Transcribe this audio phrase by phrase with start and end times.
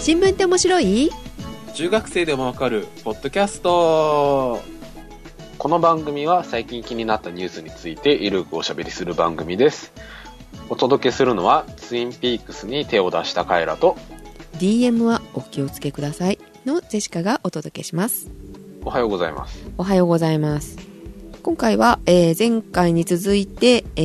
[0.00, 1.10] 新聞って面白い？
[1.74, 4.60] 中学生でもわかるポッドキャスト。
[5.58, 9.92] この番組は最近気になったニュースについてゆるくおしゃべりする番組です。
[10.68, 13.96] お届けするのはツインピークスに手を出したカエラと。
[14.58, 18.30] DM はお気をつけくださいのジェシカがお届けします。
[18.84, 19.64] おはようございます。
[19.78, 20.78] おはようございます。
[21.42, 24.00] 今回は、えー前回に続いて、え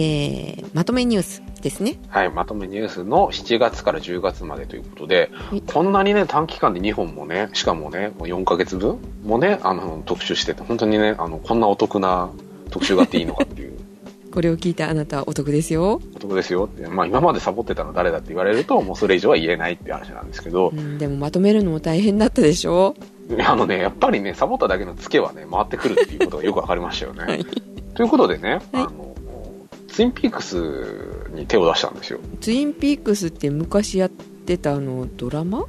[0.62, 1.98] ーまとめニュースですね。
[2.10, 5.62] はいまとめニュースの7月から10月までということでい。
[5.62, 12.30] こんなにね短期間で2本もねしかもねもう4ヶ月分もねあの特集してて本当にねあのこんなお得な
[12.70, 13.74] 特集があっていいのかっていう。
[14.32, 16.66] これを聞いたあなたはお得ですよ、お得ですよ。
[16.66, 20.74] って、まあ、今までサボってたの誰だって言われるともうそれ以上は言えないって話なんですけど。
[20.76, 22.96] う、ん、でもまとめるのも大変だったでしょ。
[23.46, 27.24] あのね、やっぱりね、サボっただけのツケはね、回ってくるっていうことがよくわかりましたよね。
[27.26, 27.46] はい。
[27.96, 28.62] ということでね、はい。
[28.74, 29.15] あの、
[29.96, 32.20] ツインピークスに手を出したんですよ。
[32.42, 35.68] ツインピークスって昔やってたあのドラマ？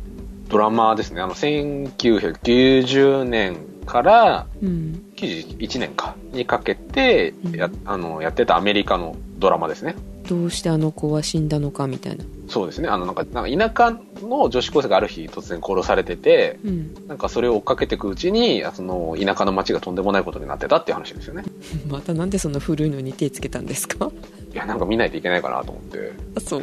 [0.48, 5.00] ドラマですね、あの、1990年からうん。
[5.14, 6.16] 91年か。
[6.32, 7.80] にかけてや,、うん。
[7.84, 9.94] あのやってたアメリカのドラマですね。
[10.28, 21.42] どうしてあの子は死んだのかみたいなそうですね、あの、なんか、なんか田舎の女子高生がある日突然殺されてて、うんなんかそれを追っかけていくうちに、その田舎の町がとんでもないことになってたっていう話ですよね。
[21.88, 24.10] またなんでそんな古いのに手つけたんですか？
[24.52, 26.12] いや、なんか見ないといけないかなと思って。
[26.36, 26.62] あそう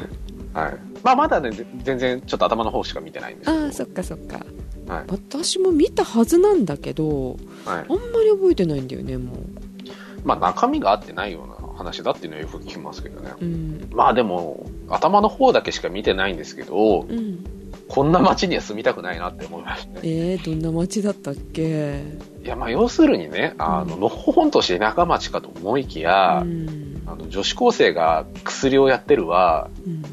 [0.53, 0.77] はい。
[1.03, 3.63] まあ、まだね、ぜ全然ちょっと頭の方しか見てないんですけど。
[3.65, 4.45] ああそっかそっか
[4.87, 5.03] はい。
[5.09, 7.31] 私も見たはずなんだけど
[7.65, 7.87] はいあん。
[7.87, 9.33] まり覚えてないんだよねも
[10.23, 13.31] まあ、中身が合ってないような話だっていうのはよく聞きますけどね。
[13.41, 13.89] ううん。
[13.91, 17.43] まあでも、頭の方だけしか見てないんですけど、うん。
[17.89, 19.99] こんな街には住みたくないなって思いましたね。
[20.03, 22.01] えー、どんな街だったっけ？
[22.43, 24.01] いや、まあ要するにね、あの、うん。
[24.01, 27.01] のほほんとして田舎町かと思いきや、うん。
[27.05, 30.03] あの、女子高生が薬をやってるは、うん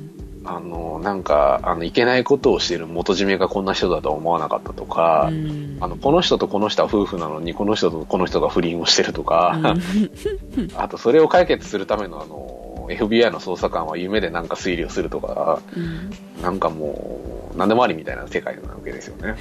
[0.45, 9.59] あの、なんか、あの、いけないことをしている元締めがこんな人だとは思わなかったとか、うんあの、この人とこの人は夫婦なのに、この人とこの人が不倫をしてるとか、
[10.77, 16.11] あとそれを解決するためのあの、FBI の捜査官は夢でなんか推理をするとか、うん
[16.43, 19.37] なんかもう、何でもありみたいな世界なわけですよね。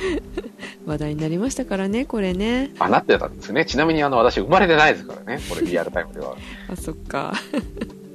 [0.85, 3.63] 話題になりましたからねこれねあ、なってたんですね。
[3.65, 5.41] ちなみにあの、私生まれてないですからね。
[5.49, 6.35] これリアルタイムでは。
[6.69, 7.33] あそっか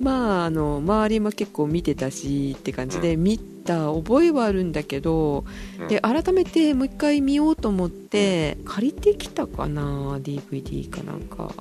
[0.01, 5.45] まああの周りも結構見てたしって感じで、見た覚えはあるんだけど、
[5.81, 5.89] うん。
[5.89, 11.53] で改めてもう一回見ようと思って借りてきたかな DVD かなんか。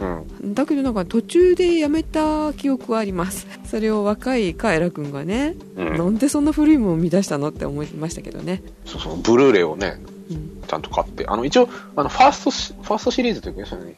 [0.00, 0.54] うん。
[0.54, 3.46] だけどなんか途中でやめた記憶はあります。
[3.64, 5.98] それを若いカエラ君がね、うん。
[5.98, 10.62] なんでそんな古いものを見出したのって思いましたけどね、そうそう、ブルーレイをね、うん。
[10.66, 11.26] ちゃんと買って。
[11.26, 13.96] あの、一応、あの、ファーストシ、ファーストシリーズというか、ね、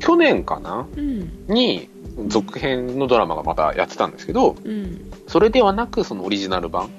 [0.00, 1.30] 去年かなうん。
[1.46, 1.88] に、
[2.28, 5.10] 続編のドラマがまたやってたんですけど、うん。
[5.26, 6.90] それではなく、そのオリジナル版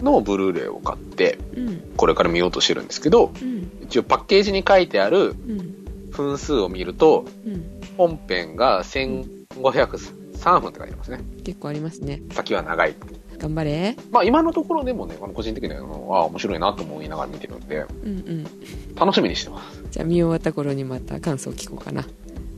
[0.00, 1.92] のブルーレイを買って、うん。
[1.96, 3.70] これから見ようとしてるんですけど、うん。
[3.82, 6.10] 一応パッケージに書いてあるうん。
[6.10, 7.64] 分数を見ると、うん。
[7.96, 11.20] 本編が1503分って書いてますね。
[11.44, 12.22] 結構ありますね。
[12.32, 12.94] 先は長い。
[13.38, 13.96] 頑張れ。
[14.12, 18.46] まあ今のところでもね、あの個人的には、あ面白いなと思いながら見てるんで、うんうん。
[18.94, 19.82] 楽しみにしてます。
[19.90, 22.06] じゃあ見終わった頃にまた感想を聞こうかな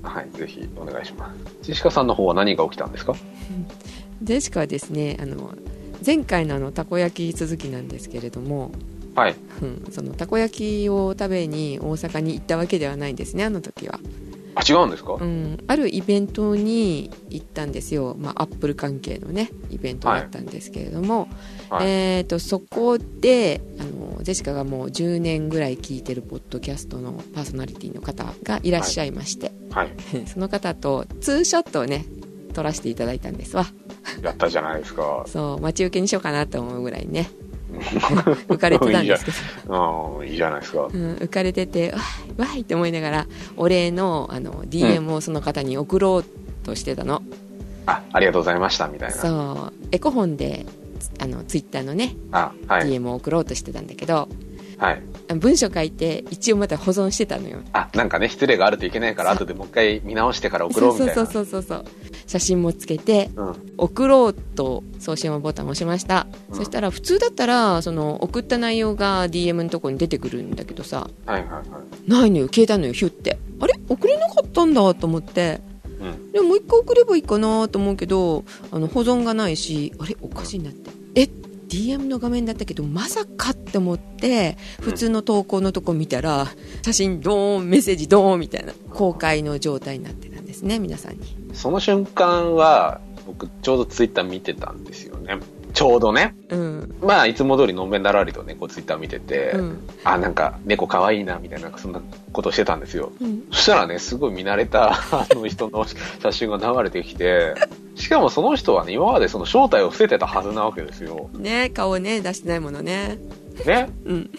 [0.04, 1.36] はい、ぜひお願いします。
[1.62, 3.14] ジェシカさんの方は何が起きたんですか？
[4.22, 5.54] ジェシカはですねあの
[6.04, 8.70] 前回のあのたこ焼き続きなんですけれども、
[9.14, 9.34] はい。
[9.62, 13.98] うん、そのたこ焼きを食べに大阪に行ったわけではないんですねあの時は、
[14.54, 21.28] あ、違うんですか、うん、あるイベントに行ったんですよ、まあ、アップル関係のねイベントだったんですけれども、
[21.70, 21.86] はい。
[21.86, 29.90] えー、とそこであのジェシカがもう10年ぐらい聞いてるポッドキャストのパーソナリティの方がいらっしゃいまして、はい。
[30.26, 32.04] その方とツーショットをね
[32.52, 33.66] 撮らせていただいたんですわ。
[34.22, 35.24] やったじゃないですか。
[35.28, 37.28] そう待ち受けにしようかなと思うぐらいね
[38.48, 39.32] 浮かれてたんですけ
[39.68, 40.82] どうん、いいじゃないですか。
[40.82, 46.24] うん、浮かれててわーいわーいって思いながらお礼のあの DM をその方に送ろう
[46.64, 47.22] としてたの、
[47.86, 49.14] あ、ありがとうございました、みたいな。
[49.14, 50.66] そうエコ本で
[51.20, 52.88] あのツイッターのね、あ、はい。
[52.88, 54.28] DM を送ろうとしてたんだけど
[54.78, 55.02] はい。
[55.36, 61.14] 文章書いて一応また保存してたのよあ、なんかね、失礼があるといけないから、後でもう一回見直してから送ろうみたいな。
[61.14, 61.84] そうそうそうそうそう
[62.26, 63.54] 写真もつけてうん。
[63.76, 66.56] 送ろうと送信ボタンを押しました、うん。
[66.56, 71.08] そしたら普通だったらその送った内容が DM のとこに出てくるんだけどさ。
[71.26, 71.62] はいはいは
[72.06, 72.10] い。
[72.10, 72.46] ないのよ。
[72.46, 72.92] 消えたのよ。
[72.92, 73.38] ヒュって。
[73.60, 73.74] あれ？
[73.88, 75.60] 送れなかったんだと思って。
[76.00, 76.32] うん。
[76.32, 80.16] でももう一回送ればいいかなと思うけどあの保存がないしあれ？
[80.20, 80.90] おかしいなって。
[81.14, 81.28] え
[81.68, 86.46] ？DM の画面だったけどまさかって思って普通の投稿のとこ見たら
[86.82, 95.38] 写真ドーンメッセージドーンみたいな公開の状態になってたんですね皆さんにその瞬間は、僕、ちょうどツイッター見てたんですよね。
[95.74, 102.00] ちょうどね、うんまあ、いつも通りのんべんだらりとね、こうツイッター見てて、うんあ、なんか、猫可愛いな、みたいな、そんな
[102.32, 103.10] ことをしてたんですよ。
[103.20, 105.84] うんそしたらね、すごい見慣れた、 あの人の
[106.22, 107.54] 写真が流れてきて、
[107.96, 111.28] しかもその人はね、今までその正体を伏せてたはずなわけですよ。
[111.34, 113.18] ね顔ね出してないものね
[113.66, 113.90] ね。
[114.04, 114.30] うん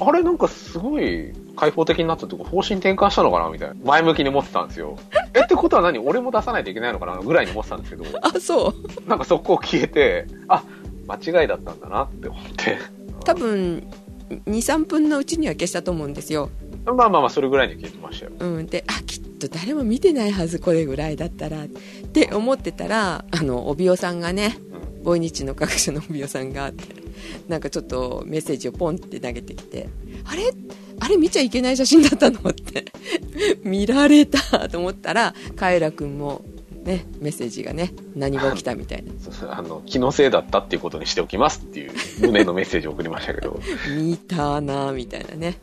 [0.00, 3.74] あれなんかすごい開放的になったとこ方針転換したのかなみたいな。
[3.84, 4.98] 前向きに思ってたんですよ。
[5.34, 5.98] え、ってことは何？
[5.98, 7.18] 俺も出さないといけないのかな？
[7.18, 8.74] ぐらいに思ってたんですけど、あそ
[9.06, 10.64] うなんかそこ消えて、あ、
[11.06, 12.78] 間違いだったんだなって思って。
[13.24, 13.86] 多分
[14.46, 16.48] 23分のうちには消したと思うんですよ、
[16.86, 18.32] まあまあまあ、それぐらいに消えてましたよ。
[18.38, 24.56] うん、であきっと誰も見てないはずこれぐらいだったらって思ってたらあの帯尾さんがね
[24.98, 25.02] うん。
[25.02, 26.99] ボイニッチの各所の帯尾さんがあって
[27.48, 29.88] なんかちょっとメッセージをポンって投げてきて
[30.24, 30.52] あれ？
[31.02, 32.84] あれ見ちゃいけない写真だったのって。
[33.64, 36.42] 見られたと思ったらカエラ君も
[36.84, 39.12] ねメッセージがね何が起きたみたいな。
[39.56, 43.60] あの、気のせいだったっていうことにしておきますっていう胸のメッセージを送りましたけど、
[43.96, 45.58] 見たなみたいなね。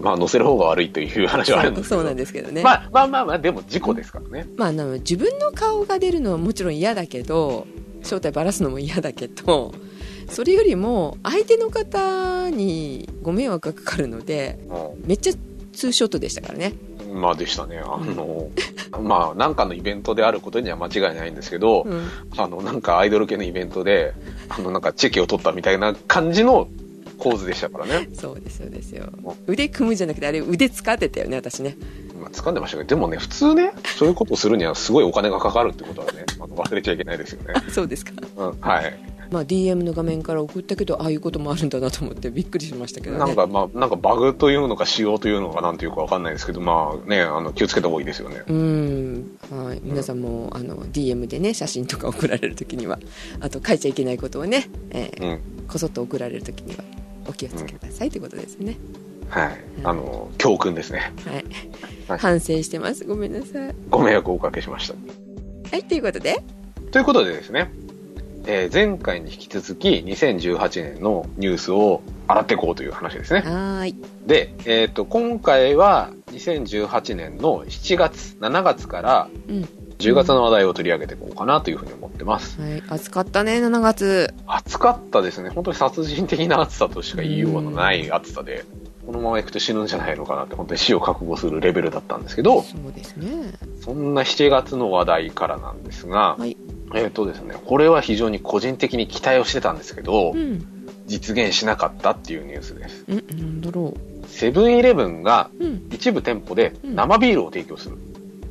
[0.00, 2.00] まあ載せる方が悪いという話はあるんですけど。
[2.02, 2.62] そうなんですけどね。
[2.62, 4.46] まあまあまあまあ、でも事故ですからね。
[4.56, 7.66] まあ、自分の顔が出るのはもちろん嫌だけど
[8.02, 9.74] 正体ばらすのも嫌だけど
[10.28, 14.58] それよりも相手の方にご迷惑がかかるので
[15.04, 15.32] めっちゃ
[15.72, 16.72] ツーショットでしたからね
[17.08, 17.78] うんまあでしたね。
[17.78, 18.50] あの、
[19.00, 24.12] まあなんかのイベントであることには間違いないんですけど、うんあの、なんかアイドル系のイベントで、
[24.48, 26.68] あの、なんかチェキを取ったみたいな感じの
[27.18, 28.08] 構図でしたからね。
[28.12, 29.10] そうですそうですよ
[29.46, 31.76] 腕組むんじゃなくてあれ腕使ってたよね私ね
[32.20, 37.54] まあ、掴んでましたけど、でもね、普通ね、そういうことをするにはすごいお金がかかるってことはね、 あの忘れちゃいけないですよね。
[37.70, 39.15] そうですかうん、はい。
[39.30, 43.18] まあ DM の画面から送ったけどああいうこともあるんだなと思ってびっくりしましたけどね。
[43.18, 48.42] なんか、まあ、なんかバグというのか仕様というのかなんていうかわかんないですけど、まあね、あの、気をつけた方がいいですよね。
[48.46, 49.38] うん。
[49.50, 52.98] はい、皆さんもあの DM でね写真とか送られるときには
[53.40, 55.40] あと書いちゃいけないことをね、えーうん。
[55.68, 56.84] こそっと送られるときには
[57.28, 58.76] お気をつけくださいということですね、
[59.28, 59.58] はい。
[59.84, 61.12] あの、教訓ですね。
[61.24, 61.44] はい、
[62.08, 62.18] はい。
[62.18, 63.04] 反省してます。
[63.04, 63.74] ごめんなさい。
[63.90, 64.94] ご迷惑をおかけしました。
[65.70, 65.84] はい。
[65.84, 66.42] ということで？
[66.92, 67.72] ということでですね、
[68.46, 73.40] えー前回に引き続き2018年のニュースを洗っていこうという話ですね。
[73.40, 73.96] はーい。
[74.26, 79.68] で、えっ、と、今回は2018年の7月、7月からうん。
[79.98, 82.60] 10月の話題を取り上げていこうかなというふうに思ってます。
[82.60, 82.82] はい。
[82.88, 84.34] 暑かったね7月。
[84.46, 85.48] 暑かったですね。
[85.48, 88.64] 本当に殺人的な暑さとしか言いようがない暑さで、
[89.06, 93.54] このまま行くと死ぬんじゃないのかなって本当に死を覚悟するレベルだったんですけど、そうですね。
[93.80, 96.56] そんな7月の話題からなんですが、はい
[96.94, 100.66] えっ、とですね、これは非常に個人的に期待をしてたんですけど、うん。
[101.06, 103.04] 実現しなかったっていうニュースです。
[103.08, 103.94] うんなんだろ
[104.26, 105.50] セブンイレブンが
[105.92, 107.96] 一部店舗で生ビールを提供する。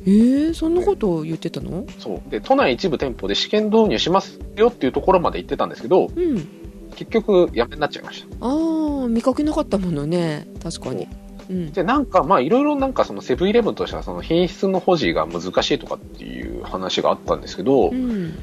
[0.06, 1.84] えー、そんなことを言ってたの？
[1.98, 2.30] そう。
[2.30, 6.48] で、都内一部店舗で試験導入しますよっていうところまで言ってたんですけど、うん。
[6.94, 8.46] 結局やめになっちゃいました。
[8.46, 10.46] ああ見かけなかったものね。
[10.62, 11.08] 確かに
[11.48, 11.72] うん。
[11.72, 18.38] で、なんか、まあ、いろいろなんかそのセブンイレブンとしてはその品質の保持が難しいとかっていう話があったんですけど、うん。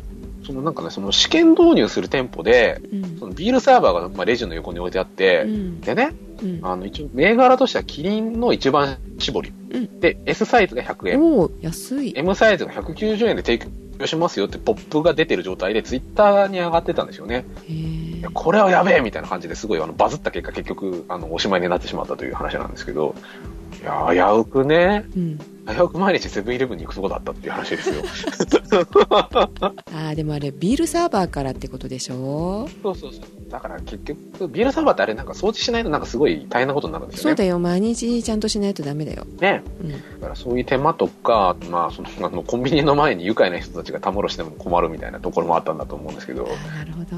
[0.45, 3.17] そのなんかね、その試験導入する店舗で、うん。
[3.17, 5.81] そのビールサーバーがまあレジの横に置いてあって、うん。
[5.81, 6.59] でね、うん。
[6.63, 9.53] あの、一応、銘柄としてはキリンの一番搾り。
[9.71, 10.00] うん。
[10.00, 12.13] で、S サイズが100円、おお安い。
[12.15, 13.69] M サイズが190円で提供
[14.06, 17.45] しますよってポップが出てる状態でツイッターに上がってたんですよね。
[18.34, 23.15] これはやべえみたいな感じですごいあのバズった結果結局あのおしまいになってしまったという話なんですけど、
[23.84, 28.04] いや、危うくね、うん危うく毎日セブンイレブンに行くとこだったっていう話ですよ。
[29.96, 32.68] ああでもあれビールサーバーからってことでしょ？
[32.84, 33.24] そうそうそう。
[33.50, 37.30] だから結局、ビールサーバーってあれなんか掃除しないとなんかすごい大変なことになるんですよね。
[37.30, 39.63] そうだよ毎日ちゃんとしないとダメだよね。
[39.82, 47.16] うんだからそういう手間とか、まあ、その、あの、コンビニの前に愉快な人たちがたむろしても困るみたいなところもあったんだと思うんですけど、あなるほど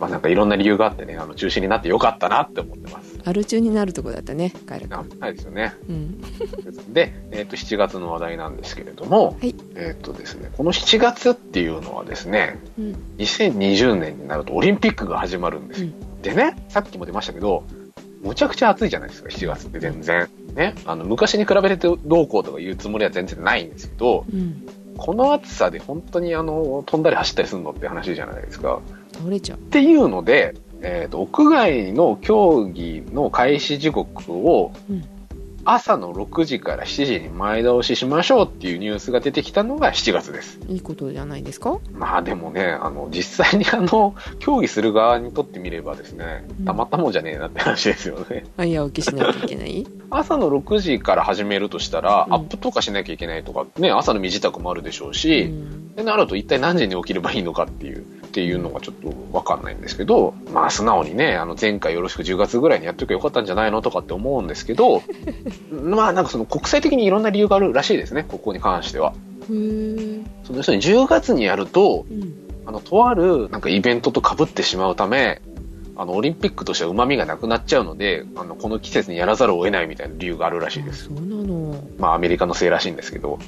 [0.00, 3.13] まあなんかいろんな理由があってね、あの、中止になってよかったなって思ってます。
[3.24, 5.74] アル中になるとこだったねカエルあないですよね。
[5.88, 6.20] うん
[6.92, 15.90] で、えっ、と、7月の話題なんですけれども、はいえっ、とですね、この7月っていうのはですね、うん2020年になるとオリンピックが始まるんですよ。
[16.22, 17.64] でね、さっきも出ましたけど、
[18.22, 20.28] むちゃくちゃ暑いじゃないですか、7月って全然。
[20.54, 24.66] ね、あの、昔に比べてどうこうとか言うつもりは全然ないんですけど、うん
[24.96, 28.80] この暑さで本当にあの、飛んだり走ったりするのって話じゃないですか。
[29.12, 30.54] 倒れちゃうっていうので、
[30.84, 34.72] えっ、と、屋外の競技の開始時刻を
[35.66, 40.58] 朝の6時から7時に前倒ししましょうっていうニュースが出てきたのが7月です。
[40.68, 41.78] いいことじゃないですか？
[41.92, 48.44] まあでもね、あの、実際にあの、 競技する側にとってみればですねうん、たまったもんじゃねえなって話ですよね。
[48.56, 49.86] 早起きしなきゃいけない？
[50.10, 52.34] 朝の6時から始めるとしたら、うん。
[52.34, 55.92] アップとかしなきゃいけないとか、ね、朝の身支度もあるでしょううし、ん。
[55.92, 58.02] ってなると一体何時に起きればいいのかっていう、っ
[58.34, 65.02] ていうのがちょっとわかんないんですけど、まあ素直にね、あの前回よろしく10月ぐらいにやっとけばよかったんじゃないのとかって思うんですけど、
[65.70, 69.14] まあなんかその国際的にいろんな理由があるらしいですね、ここに関しては。
[69.46, 75.40] その要するに10月にやると、うんあの、とあるなんかイベントと被ってしまうため、
[75.96, 81.04] あの、オリンピックとしては旨味がなくなっちゃうので、あの、この季節にやらざるを得ないみたいな理由があるらしいです。
[81.04, 83.38] そうなのまあ、アメリカのせいらしいんですけど、ほ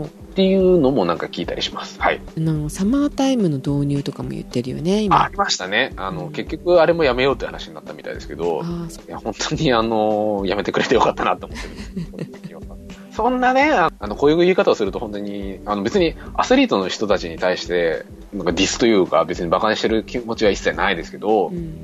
[0.00, 2.00] っていうのもなんか聞いたりします。
[2.00, 2.20] はい。
[2.36, 5.92] うなサマータイムの導入とかも言ってるよね今ありましたね。
[5.96, 8.62] あの、結局あれもやめようって話になったみたいですけど、
[9.06, 12.58] いや、本当にあの、やめてくれてよかったなと思ってる
[13.12, 21.82] そんなね、ああの、こういう言い方をすると本当に、あの別にアスリートの人たちに対して、なんかディスというか別に馬鹿にしてる気持ちは一切ないですけど、うん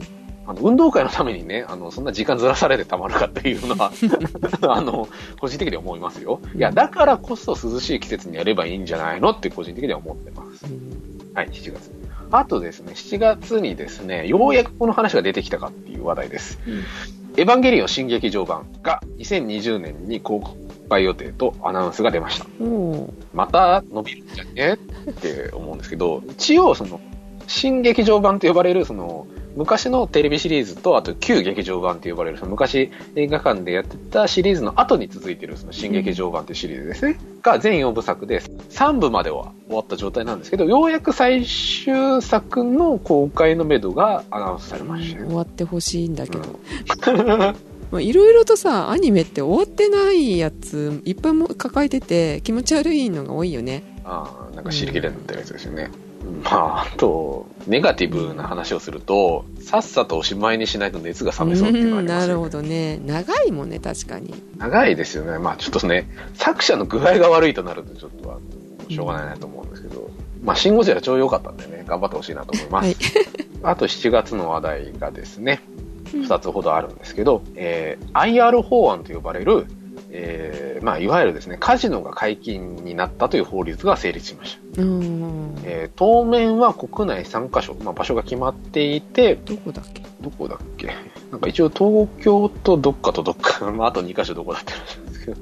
[0.49, 3.93] あの運動会のためにね、あの、そんな時間ずらされてたまるかっていうのは、
[4.75, 5.07] あの、
[5.39, 6.41] 個人的には思いますよ。
[6.57, 10.65] いや、だからこそ涼しい季節にやればいいんじゃないのって個人的には思ってます。
[10.65, 11.91] うんはい、7月。
[12.31, 16.59] あとですね、7月にですね、ようやくこの話が出てきたかっていう話題です。
[16.67, 16.85] うん
[17.37, 20.43] エヴァンゲリオン新劇場版が2020年に公
[20.91, 22.47] 開予定とアナウンスが出ました。
[23.33, 24.79] また伸びるんじゃね？
[25.11, 27.01] って思うんですけど、一応その、
[27.47, 29.29] 新劇場版と呼ばれるその、
[29.59, 37.19] 昔のテレビシリーズと、あと旧劇場版と呼ばれる、その昔映画館でやってたシリーズの後に続いてるその新劇場版というシリーズですね。
[37.43, 45.27] が全4部作で3部までは終わった状態なんですけど、ようやく最終作の公開のめどがアナウンスされましたね。
[45.27, 47.57] 終わってほしいんだけど、うん
[47.91, 55.91] まあいろいろとさアニメって終わってないやついっぱいも抱えてて気持ち悪いのが多いよねああ、なんか尻切れになってるやつですよね。
[56.45, 62.27] まあ、あと、ネガティブな話をすると、さっさとおしまいにしないと熱が冷めそうっていうのがあんりますよね。
[62.27, 65.39] なるほどね長いもんね確かに長いですよね。
[65.39, 68.39] まあちょっとね、作者の具合が悪いとなるとちょっとは
[68.89, 70.11] しょうがないなと思うんですけど、
[70.43, 72.87] まあシンゴジラ超良かったんでね、頑張ってほしいなと思います。
[72.87, 72.97] はい
[73.65, 75.61] あと7月の話題がですね、
[76.15, 79.67] うん2つほどあるんですけど、えー IR 法案と呼ばれる、
[80.21, 84.83] えーまあいわゆるですね、カジノが解禁になったという法律が成立しました。
[84.83, 90.03] うんえー当面は国内3カ所、まあ、場所が決まっていて、どこだっけ？
[90.21, 90.89] どこだっけ？
[91.31, 95.37] なんか一応東京とどっかとどっか、 まああと2カ所どこだって話なんですけど。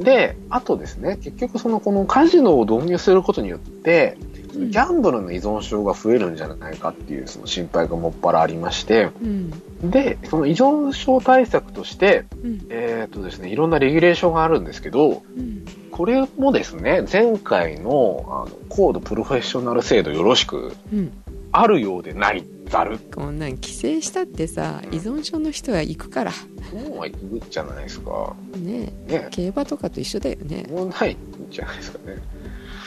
[0.00, 4.16] で、あとですね、結局そのこのカジノを導入することによって、
[4.52, 9.50] ギャンブルの依存症が増えるんじゃないかっていうその心配がもっぱらありまして、うん。
[9.90, 12.66] で、その依存症対策として、うん。
[12.70, 15.64] えっ、とですね、いろんなレギュレーションがあるんですけど、うん。
[15.90, 21.12] これもですね、前回のあの高度プロフェッショナル制度よろしく、うん。
[21.52, 22.98] あるようでないざる。
[23.14, 26.32] こんなん規制したってさ依存症の人は行くから
[26.72, 28.34] もうはいくじゃないですか。
[28.56, 29.28] ねね。
[29.30, 31.16] 競馬とかと一緒だよねもうないん
[31.50, 32.16] じゃないですかね。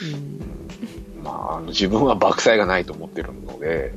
[0.03, 3.93] うんまあ、あの自分は爆災がないと思ってるので、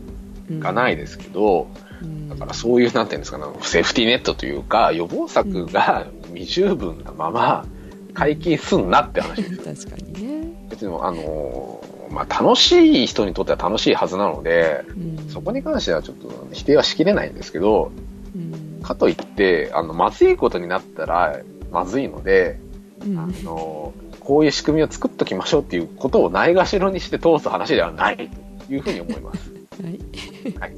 [0.51, 1.69] うんがないですけど、
[2.01, 7.67] うんだからそういう、なんていうんですかね、セーフティーネットというか、予防策が未十分なまま
[8.15, 9.63] 解禁すんなって話ですよ。
[9.75, 15.29] 確かにね別に、あのーまあ、楽しい人にとっては楽しいはずなので、うん。
[15.29, 17.93] そこに関してはちょっと否定はしきれないんですけど、
[18.35, 18.83] うん。
[18.83, 22.59] かといって、あの、まずいことになったらまずいので、
[23.05, 23.19] うん。
[23.19, 28.31] あの、こういう仕組みを作っときましょうっていうことをないがしろにして通す話ではない
[28.67, 29.53] というふうに思います。
[30.59, 30.75] はい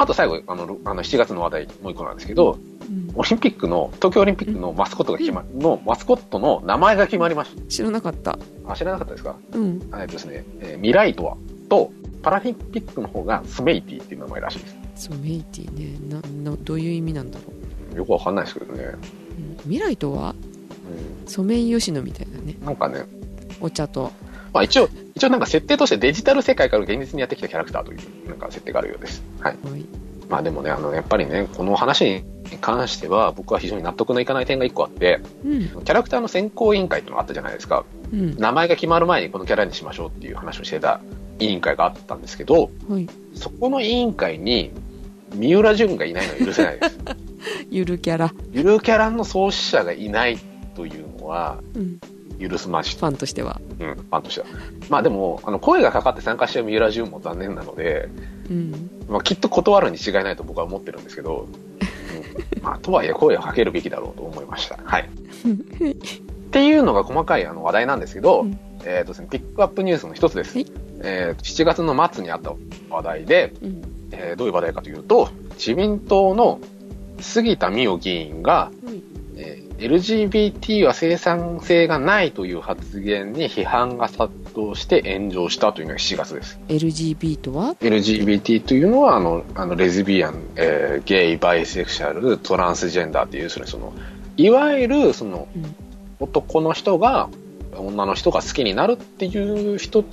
[0.00, 3.10] あと最後、あの、ろあの7月の話題もう一個なんですけど、うん。
[3.14, 8.32] オリンピックの、東京オリンピックのマスコットが決ま、のマスコットの名前が決まりまし知らなかった。
[8.34, 8.38] た。
[8.68, 9.36] あ、知らなかったですか？
[9.52, 9.80] うん。
[10.00, 11.36] えっとですね、えーミライトワ
[11.68, 11.90] と、
[12.22, 14.76] パラリンピックの方がスメイティっていう名前らしいです。
[15.08, 15.98] そうメイティね。
[16.08, 17.44] ななどういう意味なんだろ
[17.94, 18.84] う、よくわかんないですけどね。
[18.84, 19.56] うん。
[19.64, 20.34] 未来とは？
[21.26, 22.56] うソメイヨシノみたいなね。
[22.60, 23.04] ん、なんかね、
[23.60, 24.12] お茶と
[24.58, 29.22] まあ一応、一応なんか設定としてデジタル世界から現実にやってきたキャラクターという、なんか設定があるようです。
[29.38, 29.56] はい。
[29.70, 29.84] はい
[30.28, 37.86] まあでもね、あの、やっぱりね、この話に関しては僕は非常に納得のいかない点が一個あって、うんキャラクターの選考委員会っていうのがあったじゃないですか。
[38.12, 41.00] うん名前が決まる前にこのキャラにしましょうっていう話をしてた
[41.38, 44.72] 委員会があったんですけど、はいそこの委員会に
[45.34, 46.98] 三浦淳がいないのは許せないです。
[47.70, 50.38] ゆるキャラ、ゆるキャラの創始者がいない
[50.74, 51.98] というのはうん、
[52.38, 54.46] 許すまじファンとしてはうん、ファンとしては。
[54.88, 58.08] まあでも、あの、声がかかって参加した三浦淳も残念なので、
[58.50, 61.48] うんまあきっと断るに違いないと僕は思ってるんですけど、
[62.56, 64.78] うんまあとはいえ声をかけるべきだろうと思いました。
[64.82, 65.08] はい。
[65.08, 70.56] っていうのが細かいあの話題なんですけど、うんえっ、とですね、ピックアップニュースの一つです。
[70.56, 70.66] はい
[71.00, 72.52] えー7月の末にあった
[72.90, 76.60] 話題で、うんえーどういう話題かというと、自民党の
[77.20, 78.70] 杉田水脈議員が、
[79.78, 86.58] LGBT は生産性がないという発言に批判が殺動して炎上したというのが7月です。
[86.68, 93.92] LGB とは？LGBT というのは、あの、あのレズビアン、えーゲイ、バイセクシャル、トランスジェンダーっていう、その、
[94.36, 95.74] いわゆる、その、うん。
[96.20, 97.28] 男の人が、
[97.76, 100.04] 女の人が好きになるっていう人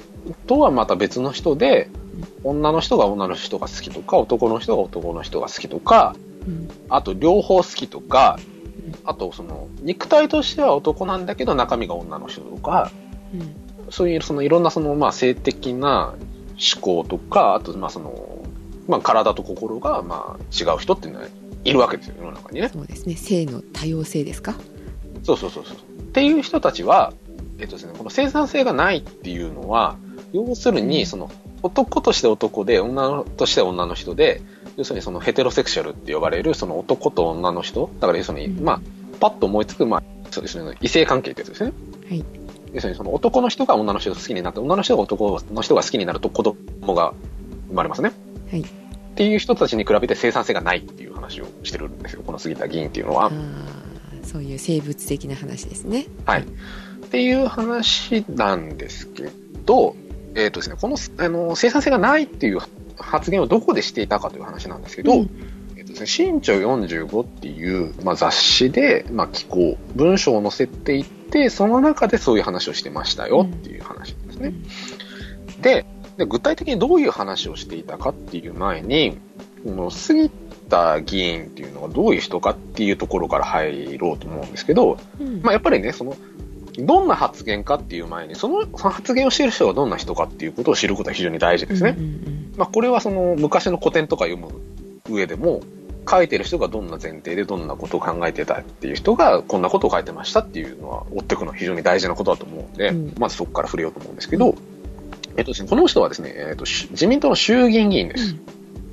[0.46, 1.90] とはまた別の人で、
[2.44, 6.16] 女の人が女の人が好きとか、男の人が男の人が好きとか、
[6.48, 6.70] うん。
[6.90, 8.55] あと両方好きとかうん、
[9.04, 12.92] あとその、肉体としては男なんだけど中身が女の人とか、
[13.34, 13.56] うん
[13.92, 16.16] そういうそのいろんなそのまあ性的な
[16.76, 18.44] 思考とか、あとまあその、
[18.88, 21.28] まあ体と心がまあ違う人っていうのは
[21.64, 22.70] いるわけですよ、世の中にね。
[22.70, 24.56] そうですね性の多様性ですか？
[25.22, 25.76] そうそうそうそう。
[25.76, 27.14] っていう人たちは、
[27.60, 29.98] えっとですね、この生産性がないっていうのは、
[30.34, 31.30] 要するにその
[31.62, 34.42] 男として男で女として女の人で、
[34.78, 38.82] 要するにそのヘテロセクシャルって呼ばれるその男と女の人、だから要するに、うんまあ、
[39.20, 41.74] パッと思いつく、まあ、そうですね、異性関係ってやつですね。
[42.10, 42.26] はい
[42.74, 47.14] 要するにその男の人が女の人を好きになって、女の人が男の人が好きになると子供が
[47.70, 48.12] 生まれますね。
[48.52, 53.32] はいっていう人たちに比べて生産性がないっていう話をしてるんですよ、この杉田議員っていうのは
[54.24, 56.42] そういう生物的な話ですねはい。
[56.42, 56.46] っ
[57.08, 59.30] ていう話なんですけ
[59.66, 59.96] ど、
[60.36, 62.60] えっ、とですね、この、あの、生産性がないっていう
[62.98, 65.30] 発言をどこでしていたかという話なんですけど、うん
[65.78, 74.54] えっとですね、新潮45っていう、まあ、雑誌で、まあ、寄稿、文章を載せていって、その中でそういう話をしてましたよっていう話ですね。
[75.62, 75.86] で
[76.18, 79.18] で、具体的にどういう話をしていたかっていう前に、
[79.64, 80.30] この杉
[80.70, 86.16] 田議員っていうのがどういう人かっていうところから入ろうと思うんですけど、うんまあ、やっぱりね、その、
[86.78, 91.96] どんな発言かっていう前に、そのその発言をしている人がどんな人かっていうことを知ることは非常に大事ですね。
[91.98, 94.50] うんうんまあ、これはその昔の古典とか読む
[95.10, 95.62] 上でも、
[96.10, 104.56] 書いてる人がどんな前提でどんなことを考えてたっていう人がこんなことを書いてましたっていうのは追っていくのは非常に大事なことだと思うんで、うんまずそこから触れようと思うんですけど、
[105.36, 108.36] えっとですね、この人はですね、えっと、し自民党の衆議院議員です。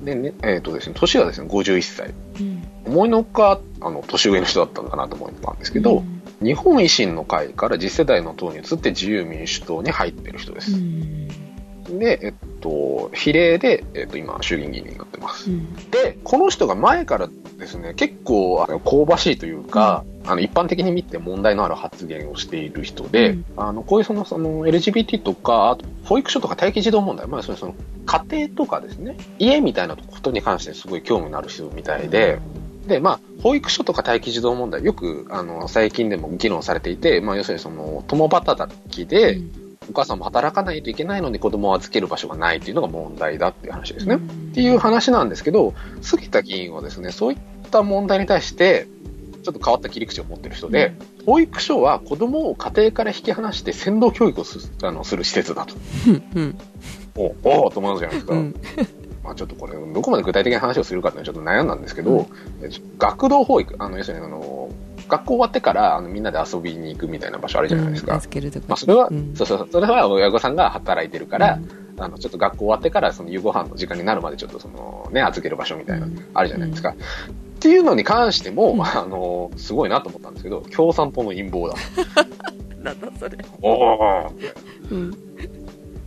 [0.03, 2.13] でね、えっとですね、年はですね、51歳。
[2.39, 10.71] うん思いのほか、あの、年上の人だったのかなと思ったんですけど、うん日本維新の会から次世代の党に移って自由民主党に入ってる人でうす。
[11.93, 15.49] んで、えっと、比例で、えっと、今、衆議院議員になってます。
[15.49, 15.73] うん。
[15.91, 23.45] で、この人が前からですね、結構あの香ばしいというか、あの一般的に見て問題のある発言をしている人で、うん。
[23.57, 27.75] あのこういうそのその LGBT とか、あと保育所とか待機児童問題、まあそのその
[28.05, 32.39] 家庭とかですね、家みたいなことに関してすごい興味のある人みたいで、
[32.87, 39.39] で、まあ、保育所とか待機児童問題、よく、あの、最近でも議論されていて、まあ、要するにその、共働きで、
[39.89, 44.15] お母さんも働かないといけないのに子供を預ける場所がないっていうのが問題だっていう話ですね。
[44.15, 44.19] っ
[44.53, 47.39] ていう話なんですけど、杉田議員はですね、そういっ
[47.71, 48.87] た問題に対して、
[49.43, 55.75] ちょっと変わった切り口を持ってる人で、保育所は子供を家庭から引き離して先導教育をすあのする施設だと。
[56.07, 56.57] うんうん
[57.15, 58.33] おおーと思うじゃないですか。
[58.33, 58.55] うん
[59.23, 62.27] まあちょっとこれ、どこまで具体的な話をするかってちょっと悩んだんですけど、
[62.61, 64.62] え学童保育、あの、要するにあの、
[65.13, 68.15] 学校終わってからあのみんなで遊びに行くみたいな場所あるじゃないですか。
[68.15, 68.65] 預けるとか。
[68.69, 69.35] まあそれは、うん。
[69.35, 69.57] そうそう。
[69.59, 72.03] そう、それは親御さんが働いてるから、うん。
[72.03, 76.25] あの、ちょっと学校終わってからその夕ご飯の時間になるまでちょっとそのね、預ける場所みたいなうん。
[76.33, 76.89] あるじゃないですか。
[76.89, 76.93] っ
[77.59, 78.83] ていうのに関しても、うん。
[78.83, 81.75] あの、すごいなと思ったんですけど、共産党の陰謀だ。
[82.81, 83.37] なんだそれ。
[83.61, 84.33] おお
[84.91, 85.32] うん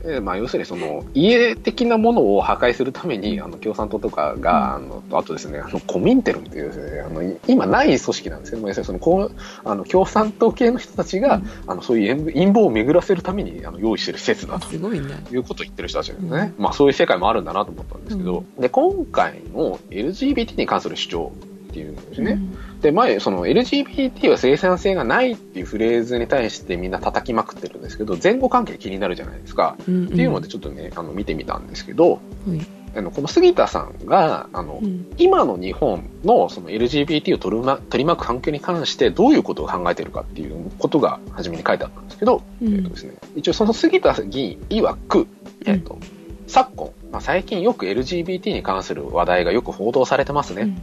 [0.05, 9.33] えーまあ、要するにその家的なものを破壊するためにあの共産党とかが、あのあとですねあのコミンテルっていうねあのい今ない組織なんですけども要するにそのこう
[9.65, 11.51] あの共産党系の人たちが、うん。
[11.67, 21.33] あのそういう陰謀を巡らせるためにあの用意してる施設だとすごいないうことを言ってる人たちですね、まあそういう世界もあるんだなと思ったんですけど、で今回の LGBT に関する主張
[21.77, 22.39] っていうんですね、
[22.81, 32.19] で前その LGBT は生産性がないっていうフレーズに対してみんな叩きまくってるんですけど前後関係気になるじゃないですか、うんっていうのでちょっとねあの見てみたんですけどは
[32.55, 32.67] い。
[32.97, 35.15] あのこの杉田さんがあの、うん。
[35.19, 42.75] 今の日本のその LGBT を取り,、ま、取り巻く環境に関してどういうことを考えているかっていうことが初めに書いてあったんですけど、うん。
[42.75, 45.27] えっとですね、一応その杉田議員曰く、
[45.67, 45.99] えっと
[46.47, 50.77] 昨今、まあ、最近よく LGBT に関する話題がよく報道されてますね、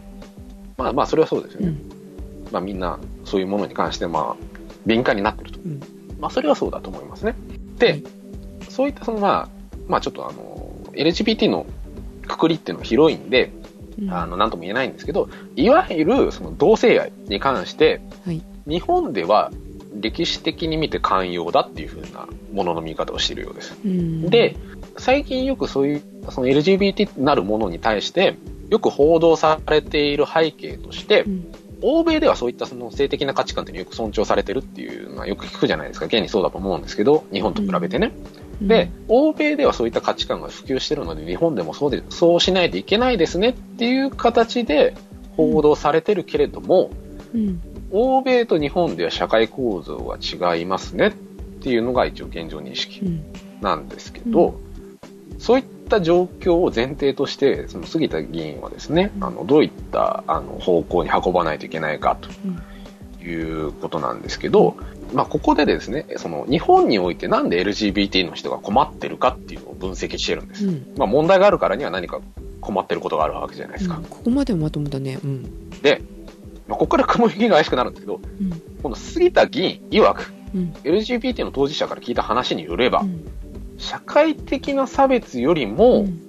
[0.78, 2.52] まあまあそれはそうですよね、うん。
[2.52, 4.44] まあ、みんなそういうものに関してまあ
[4.86, 5.80] 敏感になってると、うん。
[6.20, 7.36] まあ、それはそうだと思いますね。
[7.78, 8.04] で、はい
[8.70, 9.50] そういったそのまあ
[9.88, 11.68] まあちょっとあの LGBT の
[12.28, 13.52] くくりっていうのは広いんで、
[14.00, 14.12] うん。
[14.12, 18.42] あの何とも言えないんですけどいわゆるその同性愛に関して、はい。
[18.66, 19.52] 日本では
[20.00, 23.78] 歴史的に見て寛容だっていう風なものの見方をしているようです。
[23.86, 24.30] うん。
[24.30, 24.56] で、
[24.98, 28.36] 最近よくそういう、その LGBT なるものに対して、
[28.74, 31.52] よく報道されている背景としてう、ん。
[31.84, 36.08] 欧米ではそういったその性的な価値観っていうのをよく尊重されてるっていうのはよく聞くじゃないですか。
[36.08, 38.14] 現にそうだと思うんですけど、日本と比べてね。
[38.62, 44.96] で、欧米ではそういった価値観が普及してるので、日本でもそうで、そうしないといけないですねっていう形で
[45.38, 46.90] 報道されてるけれども、
[47.36, 47.62] うん。
[47.92, 50.18] 欧米と日本では社会構造が
[50.56, 51.12] 違いますねっ
[51.62, 53.24] ていうのが一応現状認識うん。
[53.62, 54.60] なんですけど、
[55.38, 59.24] そういった状況を前提として、その杉田議員はですね、うん。
[59.24, 62.62] あのどういったあの方向に運ばないといけないかうん。
[63.20, 64.76] ということなんですけど、
[65.14, 70.68] まあ、ここでですね、その日本においてなんで LGBT の人が困ってるかっていうのを分析してるんです。
[70.68, 70.94] うん。
[70.98, 72.20] まあ、問題があるからには何か
[72.60, 73.98] 困ってることがあるわけじゃないですか。
[73.98, 74.04] うん。
[74.06, 75.20] ここまでまともだね。
[75.24, 75.70] うん。
[75.82, 76.02] で、
[76.68, 78.62] まあ、ここから雲行きが怪しくなるんですけど、うん。
[78.82, 80.74] この杉田議員曰く、うん。
[80.84, 83.24] LGBT の当事者から聞いた話によれば、うん
[83.84, 86.20] 社会的な差別よりも、うん。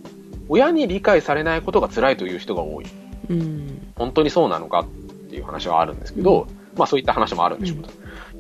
[0.48, 2.86] 親に理解されないことが辛いという人が多い。
[3.30, 3.92] うん。
[3.96, 4.86] 本当にそうなのかっ
[5.30, 7.90] ていう話はあるんですけど、まあそういった話もあるんでしょうと。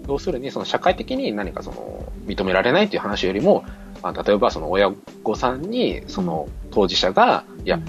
[0.08, 3.64] 要するに、その社会的に何かその、認められないっていう話よりも、
[4.02, 7.80] まあ、例えばその親御さんに、その当事者が、いや、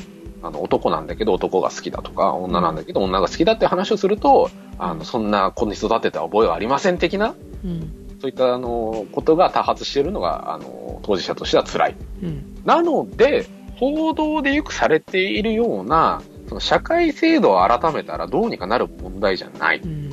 [0.43, 7.33] あの男なんだけど男が好きだとか、女なんだけど女が好きだって話をすると、あの、そんな子に育てた覚えはありません的な、
[7.65, 11.95] うんそういったあの、ことが多発しているのが、あの、当事者としては辛い。
[12.23, 19.81] うんなので、報道でよくされているような、その社会制度を改めたらどうにかなる問題じゃない。
[19.83, 20.11] うん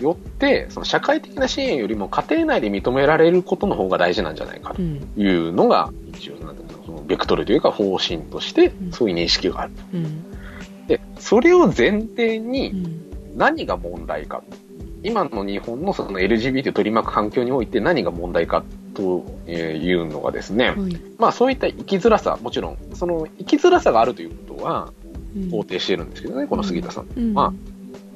[0.00, 6.56] よって、その社会的な支援よりも家庭内で認められることの方が大事なんじゃないかとうんいうのが、一応なん
[6.86, 9.72] そのベクトルというか方針としてん、そういう認識がある。
[9.94, 10.24] うん
[10.86, 14.42] で、それを前提うにん何が問題か。
[15.06, 18.64] 今の日本のその LGBT を取り巻く環境において何が問題か
[18.94, 21.00] というのがですね、はい。
[21.16, 24.92] まあそういった生きづらさ、もちろん、その生きづらさがあるということは
[25.36, 25.42] うん。
[25.50, 27.06] 肯定してるんですけどね、この杉田さん。
[27.16, 27.34] うん。
[27.34, 27.54] ま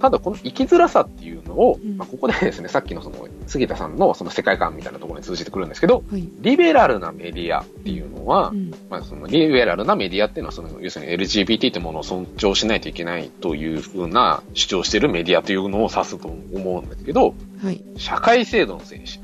[0.01, 1.99] ただこの生きづらさっていうのを、うん。
[1.99, 6.27] まあ、ここでですね、 さっきのその杉田さんのその世界観みたいなところに通じてくるんですけど、はい。
[6.41, 8.73] リベラルなメディアっていうのは、うん。
[8.89, 17.83] まあ、そのリベラルなメディアっていうのはその、要するに LGBT ってものを尊重しないといけないというふうな主張しているメディアというのを指すと思うんですけど、はい。
[17.97, 19.21] 社会制度のせいにし。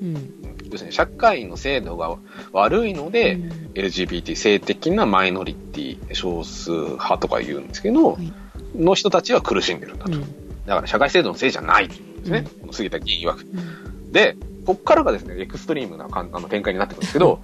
[0.00, 0.30] うん。
[0.70, 2.16] 要するに社会の制度が
[2.52, 3.50] 悪いので、うん。
[3.74, 8.32] LGBT 性的なマイノリティ、少数派とか言うんですけど、はい
[8.74, 10.12] の人たちは苦しんでるんだと。
[10.12, 10.20] うん。
[10.66, 11.88] だから社会制度のせいじゃない。
[11.88, 12.44] ということですね。
[12.56, 13.40] うこの杉田議員曰く。
[13.40, 14.12] うん。
[14.12, 17.40] で、こっからがですね、エクストリームな感あの展開になってくるんですけど、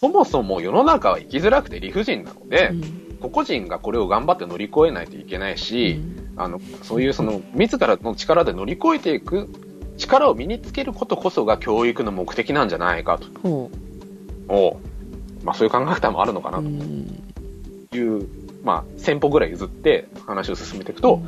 [0.00, 3.02] そもそも世の中は生きづらくて理不尽なので、うん。
[3.20, 6.00] 個々人がこれを頑張って乗り越えないといけないし、
[6.36, 9.48] あの、そういうその、自らの力で乗り越えていく
[9.96, 13.26] 力を身につけることこそが教育の目的なんじゃないかと。
[13.42, 13.70] ほ
[14.48, 14.80] お
[15.44, 17.22] まあそういう考え方もあるのかうなうん。
[17.90, 18.28] という、
[18.62, 21.22] まあ1000歩ぐらい譲って話を進めていくと、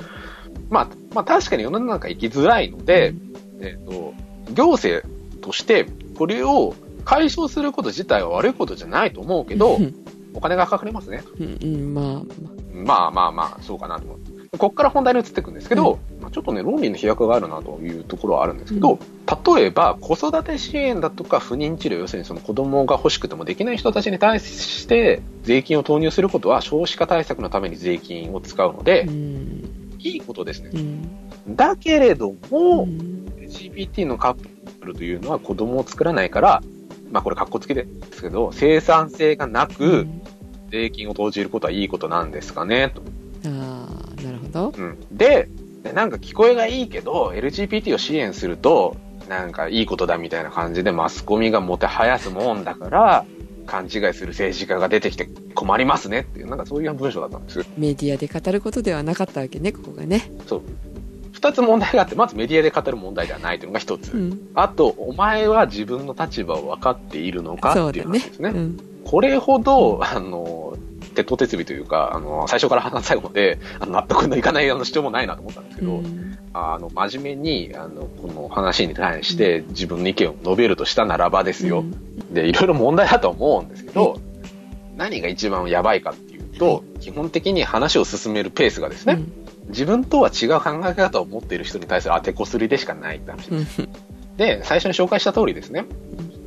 [0.70, 3.14] まあ、まあ確かに世の中生きづらいので、
[3.60, 4.14] えっ、と、
[4.52, 5.06] 行政
[5.40, 9.94] としてこれを解消すること自体は悪いことじゃないと思うけどう、ん
[10.34, 11.22] お金がかかりますね。
[11.38, 12.04] うんうんまあ
[12.74, 14.18] ままあまあまあ、そうかなと思う。
[14.58, 18.98] ここから本題に移っていくんですけど、まあちょっとね、論理の飛躍があるなというところはあるんですけど、
[19.56, 29.96] 例えば、子育て支援だとか不妊治療、要するにその子供が欲しくてもできない人たちに対して税金を投入することは少子化対策のために税金を使うのあでう、ん。
[29.98, 30.70] いいことですね。
[30.72, 30.78] う。
[30.78, 31.56] ん。
[31.56, 34.34] だけれどうも、ん LGBT のカッ
[34.80, 36.62] プルというのは子供を作らないから、
[37.10, 40.06] まあこれ格好つけですけど、生産性がなく、
[40.70, 43.02] 税金を投じることはいいことなんですかね、と。
[44.54, 44.72] ど？
[44.76, 44.96] うん。
[45.10, 45.48] で、
[45.94, 48.96] なんか聞こえがいいけど、LGBT を支援すると、
[49.28, 53.24] なんかいいことだみたいな感じでマスコミがもてはやすもんだから、
[53.66, 57.58] 勘違いする政治家が出てきて困りますねっていう、なんかそういう文章だったんです。
[57.76, 60.62] メディアで語ることではなかったわけねここがねそう。
[61.32, 64.12] 二つ問題があって、まずメディアで語る問題ではないというのが一つ。
[64.12, 68.50] うんあと、お前は自分の立場を分かっているのかっていう話ですね。
[68.50, 70.63] うんこれほど、あの、
[71.14, 76.38] 鉄頭鉄尾というか、あの、最初から最後まで、あの納得のいかないあの主張もないなと思ったんですけど、うん。
[76.52, 81.84] あの、真面目に、あの、この話に対して自分の意見を述べるとしたならばですよ。
[82.30, 84.20] で、いろいろ問題だと思うんですけど、
[84.96, 89.20] 何が一番やばいかっていうと、基本的に話を進めるペースがですね、
[89.68, 93.66] 自分とは違う考え方を持っている人に対する当てこすりでしかないって話うん。
[94.36, 95.86] で、最初に紹介した通りですね、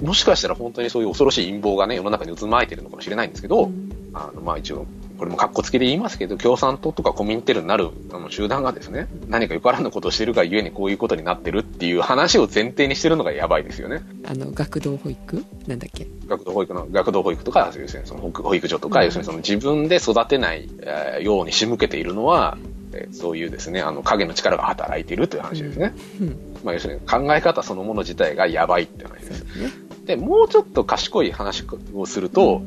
[0.01, 3.71] もしかしたら本当にそういう恐ろしい陰謀がね、世の中に渦巻いてるのかもしれないんですけど、
[4.17, 4.85] あの、まあ一応、
[5.17, 14.03] これも格好つけで言いますけど、共産党とかコミンテルになるあの集団がですね、何かよからぬことをしてるがゆえにこういうことになってるっていう話を前提にしてるのがやばいですよね。
[14.25, 15.43] あの学童保育？
[15.65, 16.07] なんだっけ？
[16.27, 19.05] 学童保育の、学童保育とか、要するにその保育所とか、うん。
[19.05, 22.57] 要するにその自分で育てない、えーように仕向けているのは、
[22.93, 25.95] えーそういうですね、あの影の力が働いているという話ですね。
[26.21, 26.27] うん。
[26.63, 29.43] まあ要するに考え方そのもの自体がやばいって話です。
[29.59, 29.71] ね。
[30.05, 32.61] で、もうちょっと賢い話をすると、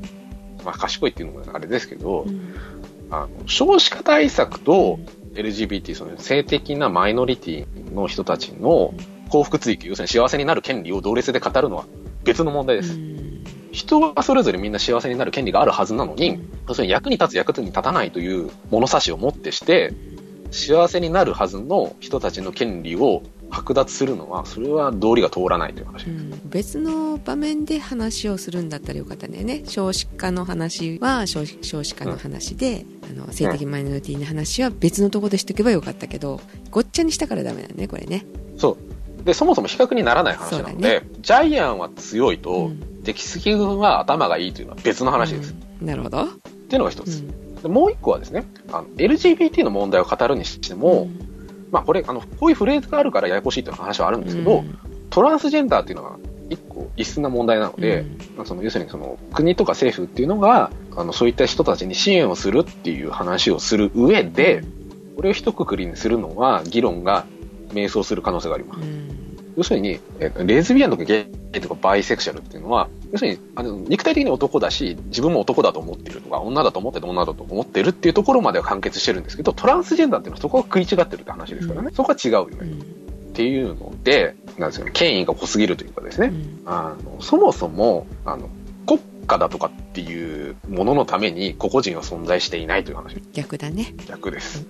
[0.62, 2.54] まあ賢いっていうのもあれですけど、うん
[3.10, 4.98] あの少子化対策と
[5.34, 8.94] LGBT、その性的なマイノリティの人たちの
[9.28, 11.86] 幸福追求、要するに幸せになる権利を同列で語るのは
[12.24, 12.98] 別の問題です。
[13.72, 19.92] 人はそれぞれみんな幸せになる権利があるはずなのに、要するに役に立つ役に立たないという物差しをもってして、
[20.50, 26.06] 幸せになるはずの人たちの権利を剥奪するのは、それは道理が通らないという話。
[26.06, 26.40] うん。
[26.46, 29.62] 別の場面で話をするんだったらよかったんだよね。
[29.66, 38.24] 少子化の話は少子少子化の話で、あの性的マイノリティの話は別のところでしとけばよかったけどごっちゃにしたからダメなんねこれね。
[38.56, 39.24] そう。
[39.24, 43.02] で、そもそも比較にならない話なので、ジャイアンは強いと、うん。
[43.02, 45.54] 出来すぎ軍は頭がいいというのは別の話です。
[45.80, 45.86] うん。
[45.86, 46.26] なるほど、っ
[46.68, 47.18] ていうのが一つ。
[47.18, 47.54] うん。
[47.62, 51.08] でもう一個はですね、あの LGBT の問題を語るにしても、
[51.70, 54.78] まあこれ、あの、こういうフレーズがあるからややこしいという話はあるんですけど、うん。
[55.10, 58.18] トランスジェンダーっていうのは一個異質な問題なので、うん。
[58.36, 64.62] まあその要するにその国とか政府っていうのが、あの、そういった人たちに支援をするっていう話をする上で、
[65.16, 67.26] これを一括りにするのは議論が
[67.72, 68.80] 迷走する可能性があります。
[68.80, 81.90] うん要するに、えっとレズビアンとかゲイとかバイセクシャルっていうのは、要するにあの肉体的に男だし、自分も男だと思ってるとか、女だと思ってて女だと思ってるっていうところまでは完結してるんですけど、トランスジェンダーっていうのはそこが食い違ってるって話ですからね。
[81.92, 82.56] そこは違うよね。
[82.62, 88.50] うんっていうので、なんですかね、権威が濃すぎるというかですね、うんあの、そもそも、あの、
[88.86, 93.22] 国家だとかっていうもののために個々人は存在していないという話。
[93.32, 94.66] 逆だね逆です。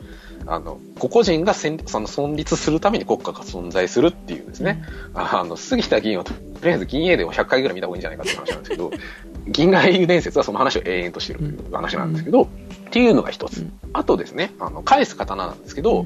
[0.47, 4.83] あの、個々人が戦その存立するために国家が存在するっていうですね、
[5.15, 8.91] あの、杉田議員はとりあえず銀英伝を100回ぐらい見た方がいいんじゃないかっていう話なんですけど、
[9.49, 12.47] 銀河英雄伝説はその話を永遠としてるという話なんですけど、っ
[12.91, 13.59] ていうのが一つ。
[13.59, 13.73] うん。
[13.93, 16.05] あとですね、あの、返す刀なんですけど、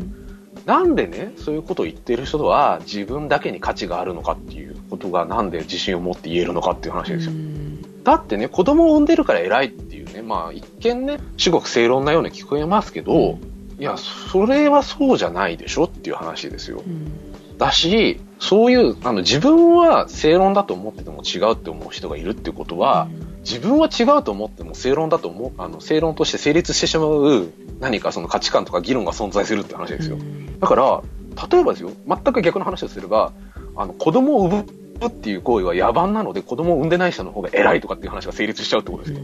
[0.66, 7.33] なんでね、そういうことを言ってる人は自分だけに価値があるのかっていうことがなんで自信を持って言えるのかっていう話ですよ。
[7.33, 8.03] うん。
[8.05, 13.37] だってね、子供を産んでるから偉いっていうね、まあ一見ね、至極正論なように聞こえますけど、い
[13.85, 16.83] や、それはそうじゃないでしょっていう話ですよ。
[16.87, 23.09] うんだし、そういう、あの、自分は正論だと思ってても違うって思う人がいるってことは、
[23.40, 30.18] 自分は違うと思っても正論だと思う、あの、正論として成立してしまう何かその価値観とか議論が存在するって話ですよ。
[30.61, 31.03] だから、
[31.51, 33.33] 例えばですよ、全く逆の話をすれば、
[33.77, 34.64] あの、子供を産
[35.01, 39.20] むっていう行為は野蛮なので、子供を産んでない人の方が偉いとかっていう話が成立しちゃうってことですよ。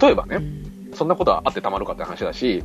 [0.00, 0.42] 例えばね、
[0.94, 2.62] そんなことはあってたまるかって話だし、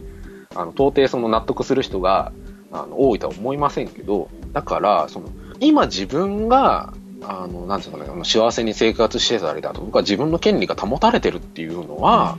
[0.56, 2.32] あの、到底その納得する人が、
[2.72, 12.38] あの、多いとは思いませんけど、だから、その、今自分が、あの、なんていうのかな、あの幸せに生活してたりだとか、自分の権利が保たれてるっていうのは、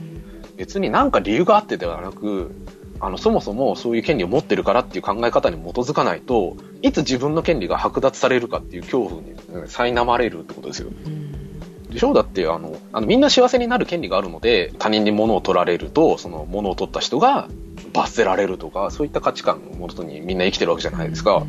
[0.57, 2.53] 別になんか理由があってではなく、
[2.99, 10.89] あの、そもそもそういう権利を持ってるからっていう考え方に基づかないと、いつ自分の権利が剥奪されるかっていう恐怖にうん苛まれるってことですよ。
[11.89, 12.13] でしょ？
[12.13, 17.47] だって、あの、あのみんな幸せになる権利があるので、他人に物を取られると、その物を取った人が
[17.93, 21.45] 罰せられるとか、そういった価値観のもとにみんな生きてるわけじゃないですか。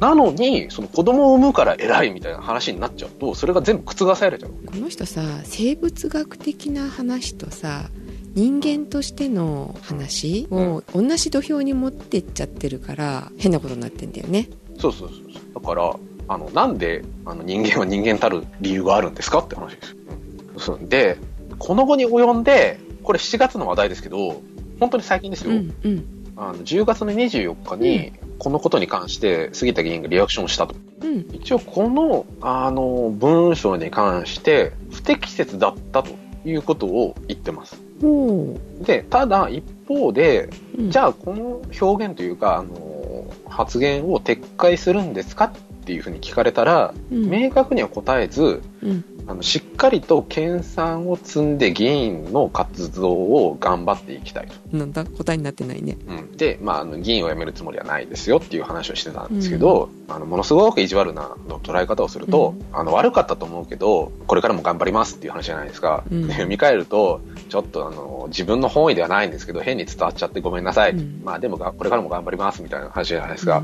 [0.00, 4.50] なのに、その子供を産むから偉いみたいな話になっちゃうと、それが全部覆されちゃう。
[4.66, 7.88] この人さ生物学的な話とさ
[8.34, 15.18] 人間としての話を同じ土俵に持ってっちゃってるから変なことになってんだよねそうそうそう。
[15.54, 15.94] だから、
[16.28, 20.78] あの、なんで、あの、人間は人間たる理由があるんですかって話ですよ。
[20.80, 20.88] うん。
[20.88, 21.18] で、
[21.58, 24.42] この後に及んで、これ7月の話題ですけど、
[24.82, 25.52] 本当に最近ですよ。
[25.52, 26.04] うんうん。
[26.36, 30.74] あの、10月の24日に、このことに関して、杉田議員がリアクションしたと。
[31.02, 31.28] うん。
[31.32, 36.10] 一応、この、あの、文章に関して、不適切だったと
[36.44, 37.80] いうことを言ってます。
[38.02, 40.90] おで、ただ、一方で、うん。
[40.90, 47.30] じゃあ、この表現というか、あの、発言を撤回するんですかっていうふうに聞かれたら、うん。
[47.30, 54.76] 明確には答えず、うんあの、しっかりと研鑽を積んで議員の活動を頑張っていきたいと。
[54.76, 66.04] なんだ答えになってないねうん、で、まあ、あの、議員を辞めるつもりはないですよっていう話をしてたんですけど、あの、ものすごく意地悪なの捉え方をすると、あの、悪かったと思うけど、これからも頑張りますっていう話じゃないですか。
[66.10, 70.92] うんで読み替えると、ちょっとあの、自分の本意ではないんですけど、変に伝わっちゃってごめんなさい。
[70.92, 73.62] うんまあ、でもが、これからも頑張りますみたいな話じゃないですか。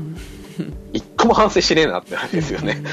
[0.59, 2.83] う ん一個も反省しねえなって話ですよね。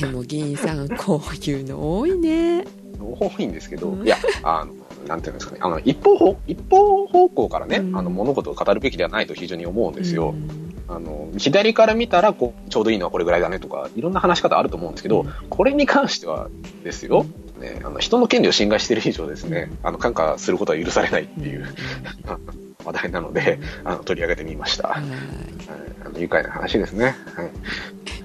[0.00, 2.64] でも議員さんこういうの多いね。
[3.00, 4.06] 多いんですけど、うん。
[4.06, 4.72] いや、あの、
[5.06, 7.96] なんていうんですかね、あの、一方方、一方方向からね、うん。
[7.96, 10.30] あの、物事を語るべきではないと非常に思うんですよ。
[10.30, 10.74] うん。
[10.88, 15.32] あの、左から見たらこう、ちょうどいいのはこれぐらいだねとか、いろんな話し方あると思うんですけど、うん。
[15.48, 16.48] これに関しては
[16.84, 17.26] ですよ、
[17.60, 21.66] ね、あの、人の権利を侵害している以上ですね、あの、感化することは許されないっていう
[22.86, 24.88] 話題なので、あの、取り上げてみました。
[24.88, 25.10] はいはい
[26.06, 27.16] あの愉快な話ですね。
[27.34, 27.50] はい。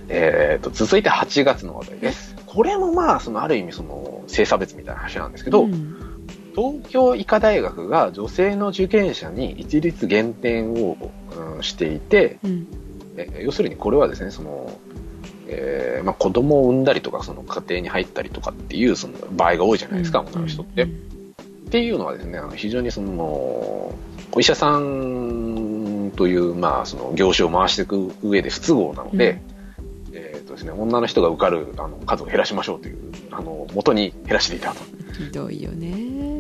[0.08, 2.36] えーと、続いて8月の話題です。
[2.46, 5.98] これもまあ、そのある意味その性差別みたいな話なんですけど、うん
[6.54, 10.98] 東京医科大学が女性の受験者に一律減点を、
[11.56, 12.68] うんしていて、うん
[13.16, 14.78] え要するにこれはですね、その、
[15.48, 20.84] えーまあ、子供を産んだりとか、その家庭に入ったりとかっていうその場合が多いじゃないですか、女の人って。
[20.84, 20.88] っ
[21.72, 23.94] ていうのはですね、あの非常にその、
[24.34, 29.42] お医者さんという、まあ、その業種を回していく上で不都合なので、
[30.14, 32.98] えーとですね、女の人が受かるあの数を減らしましょうという、
[33.32, 34.84] あの、元に減らしていたと。
[35.14, 36.32] ひどいよね。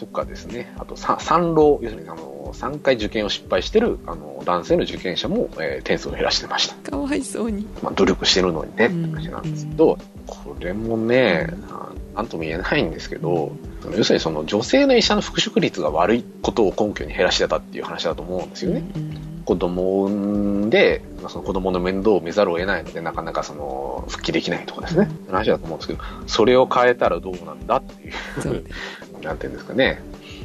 [0.00, 6.90] とかですね、あとさ三浪、要するにあの3回受験を失敗してるあの男性の受験者も、えー点数を減らしてました。
[6.90, 7.66] かわいそうに。
[7.82, 9.12] まあ、努力してるのにね、ってうん。
[9.12, 13.52] 話なんですけど、これもね、あなんとも言えないんですけど、
[13.96, 18.84] 要するにその女性の医者の復職率が悪いことを根拠に減らしてたっていう話だと思うんですよね。
[18.94, 25.32] うん子供を産んで、まあ、その子供の面倒を見ざるを得ないので、なかなかその復帰できないとかですね、うん。
[25.32, 28.64] 話だと思うんですけど、それを変えたらどうなんだっていう。
[29.22, 30.00] なんていうんですかね、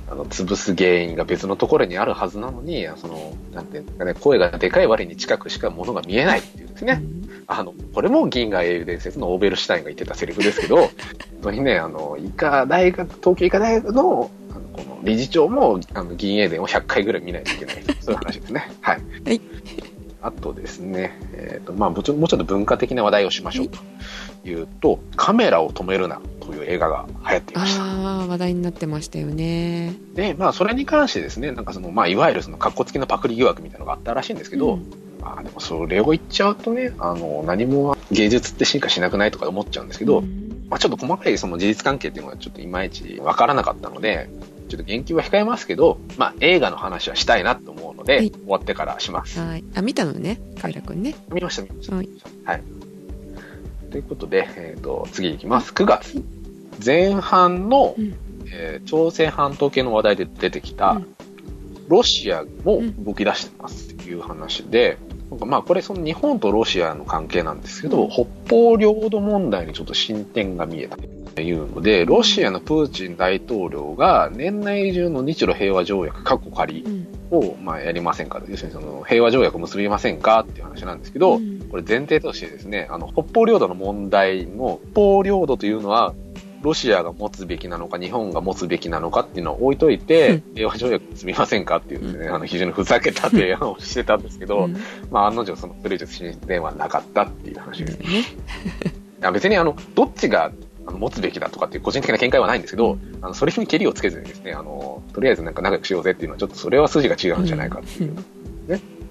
[0.10, 7.02] あの、潰す原因が別のところにあるはずなのに、その、なんていうんですかね、声がでかい割に近くしか物が見えないっていうですね。
[7.48, 10.92] あの、これも銀河英雄伝説のオーベルシュタインが言ってたセリフですけど、本
[11.42, 17.76] 当にね、あの、医科大学、東京医科大学の、あの、この理事長も、あの、銀英伝を100回ぐらい見ないといけない。
[18.02, 18.72] そういう話ですね。
[18.82, 19.02] はい。
[19.26, 19.42] はい
[20.22, 23.78] あとですね、えっ、と、まあ、もうちょっと文化的な話題をしましょうと
[24.50, 27.84] いうと、カメラを止めるなという映画が流行っていました。
[27.84, 44.30] ああ話題になってましたよねで、まあ、それに関してですね、なんかその、まあ、いわゆるその、格好付きのパクリ疑惑みたいなのがあったらしいんですけど、うんまあ、でもそれを言っちゃうとね、あの、何も芸術って進化しなくないとか思っちゃうんですけど、うんまあ、ちょっと細かいその事実関係っていうのがちょっといまいちわからなかったので、
[44.70, 49.40] ちょっと言及は控えますけど、まあ、映画の話はしたいなと思うので、はい終わってからします。
[49.40, 51.96] はいあ見たのねカイラ君ね見ました、見ました。
[51.96, 52.10] はい
[52.46, 52.85] はい。
[53.96, 55.72] ということで、えっ、と、次いきます。
[55.72, 56.22] 9月。
[56.86, 58.14] 前半の、うん。
[58.52, 61.16] えー朝鮮半島系の話題で出てきた、うん。
[61.88, 64.98] ロシアも動き出してますっていう話で、
[65.32, 68.10] なんかまあこれその日本とロシアの関係なんですけど、うん。
[68.10, 70.98] 北方領土問題にちょっと進展が見えた。
[70.98, 71.04] と
[71.44, 77.08] いうので、ロシアのプーチン大統領が年内中の日露平和条約、過去仮うん。
[77.32, 81.60] をまあやりませんか要するにその平和条約結びませんかっていう話なんですけど、うん。
[81.70, 86.14] これ前提としてですね、あの、北方領土の問題の、北方領土というのは、
[86.66, 94.78] ロシアが持つべきなのか、日本が持つべきなのかっていうのを置いといて、平和条約結びませんかっていうですね、あの、非常にふざけた提案をしてたんですけど、うん。
[95.12, 98.02] まあ、案の定その、それ以上進展はなかったっていう話です。
[98.02, 98.24] いね。
[99.22, 100.52] や別にあの、どっちが、
[100.88, 108.16] あの持つべきだとかっていう個人的な見解はないんですけど、あのそれにけりをつけずにですね、あの、とりあえずなんか仲良くしようぜっていうのは、ちょっとそれは筋が違うんじゃないかっていう。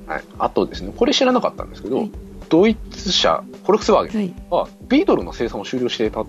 [0.07, 0.23] はい。
[0.39, 2.11] あとですね、これ知らなかったんですけど、はい。
[2.51, 6.21] ドイツ車、フォルクスワーゲンはビートルの生産を終了していた。
[6.21, 6.27] ああ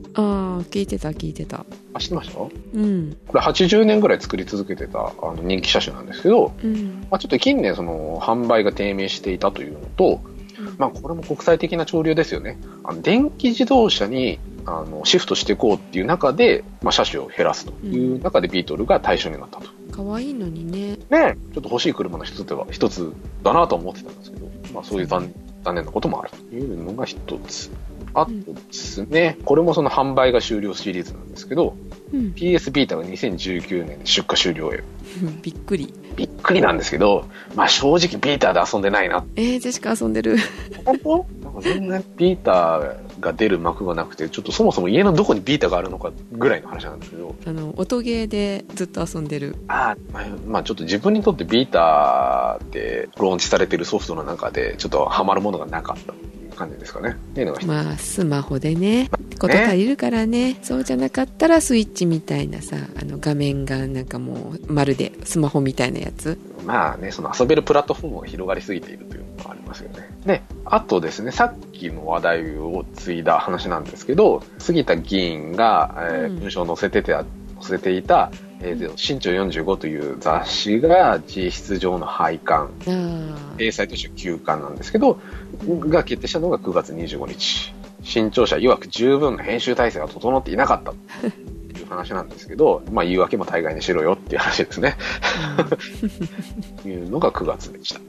[0.71, 1.65] 聞いてた聞いてた。
[1.93, 2.35] あ、知ってました？
[2.35, 3.09] こうん。
[3.11, 7.05] れ80年ぐらい作り続けてたあの人気車種なんですけど、うん。
[7.11, 10.21] まあ、ちょっと近年その販売が低迷していたというのと、
[10.77, 12.57] まあ、これも国際的な潮流ですよね。
[12.85, 19.67] あの電気自動車にあのシフトしていこうっていう中で、まあ、車種を減らすという中でビートルが対象になったと。
[19.91, 25.31] 可愛いのにねね、ちょっと欲しい車の一つでは一つだなと思ってたんですけど、まあ、そういう残
[25.63, 27.71] 残念なこともあるというのが一つ。
[28.13, 31.75] あとですね、これもその販売が終了シリーズなんですけど、
[32.15, 32.33] うん。
[32.35, 34.83] PS ビータが2019年で出荷終了へ。
[35.41, 35.93] びっくり。
[36.15, 37.25] びっくりなんですけど、
[37.55, 39.25] まあ正直ビーターで遊んでないな。
[39.35, 40.37] えー、ジェシカ遊んでる。
[40.85, 41.25] 本当？
[41.43, 49.57] なんか全然ビーターが出る幕がなくて、ちょっとそもそも家のどこにビーターがあるのかぐらいの話なんですけど、あの音ゲーでずっと遊んでる。
[49.67, 56.13] ああ、まあちょっと自分にとってビーターでローンチされてるソフトの中でちょっとハマるものがなかった
[56.55, 57.11] 感じですかね。
[57.11, 59.09] っていうのがまあスマホでね。
[59.37, 60.57] こと足りるからね。
[60.63, 66.37] そうじゃなかったらスイッチみたいなさあの画面がなんかもうまるでスマホみたいなやつ。
[66.65, 70.09] まあね、その遊べるプラットフォームが広がりすぎているというのがありますよね。
[70.25, 76.39] で、あとですね、さっきの話題を継いだ話なんですけど、杉田議員が、えーうん。
[76.39, 77.23] 文章を載せてて、載
[77.61, 85.19] せていた、えー、新潮45という雑誌が実質上の廃刊、ああ掲載として休刊なんですけど、
[85.89, 87.73] が決定したのが9月25日。
[88.03, 94.95] 新潮社曰く十分な編集体制が整っていなかったという話なんですけど、まあ言い訳も大概にしろよっていう話ですね。
[96.83, 97.99] と いうのが9月でした。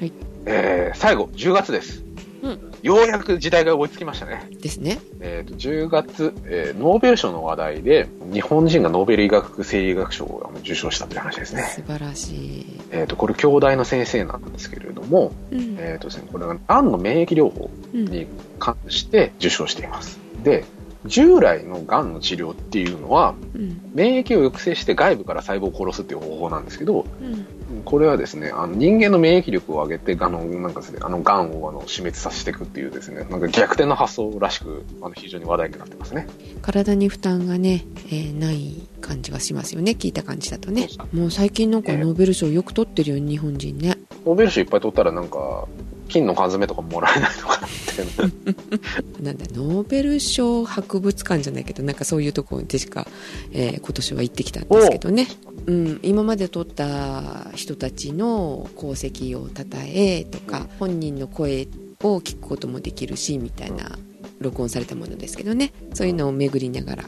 [0.00, 0.12] はい
[0.46, 2.02] えー最後、10月です。
[2.42, 4.48] うんようやく時代が追いつきましたね。
[4.60, 11.62] ですねえーと10月、えーノーベル賞の話題で、日本人がノーベル医学生理学賞を受賞したという話ですね。
[11.62, 18.26] 素晴らしい、えーと、これ、兄弟の先生なんですけれども、うんえーとですね、これが、がんの免疫療法うんに
[18.58, 20.18] 関して受賞しています。
[20.42, 20.64] で、
[21.06, 27.46] 従来のがんの治療っていうのは、うん免疫を抑制して外部から細胞を殺すっていう方法なんですけど、うん
[27.84, 36.26] これはですね、あの人間の免疫力を上げて、あの、なんかですね、あの、癌をあの死滅させていくっていうですね、なんか逆転の発想らしく、あの、非常に話題になってますね。
[36.60, 39.96] 体に負担がね、えーない感じがしますよね。
[39.98, 40.88] 聞いた感じだとね。
[41.12, 43.98] もう最近なんかええノーベル賞よく取ってるよ日本人ね。
[44.24, 45.66] ノーベル賞いっぱい取ったらなんか、
[46.12, 53.06] 金の缶詰とかもらえないとかって、 なんだノーベル賞博物館じゃないけどなんかそういうところに確か、
[53.52, 55.26] えー今年は行ってきたんですけどね、
[55.66, 61.68] うん、今まで撮った人たちの功績をたたえとか本人の声
[62.02, 63.98] を聞くこともできるしみたいな
[64.40, 65.72] 録音されたものですけどね。
[65.94, 67.06] そういうのを巡りながらあ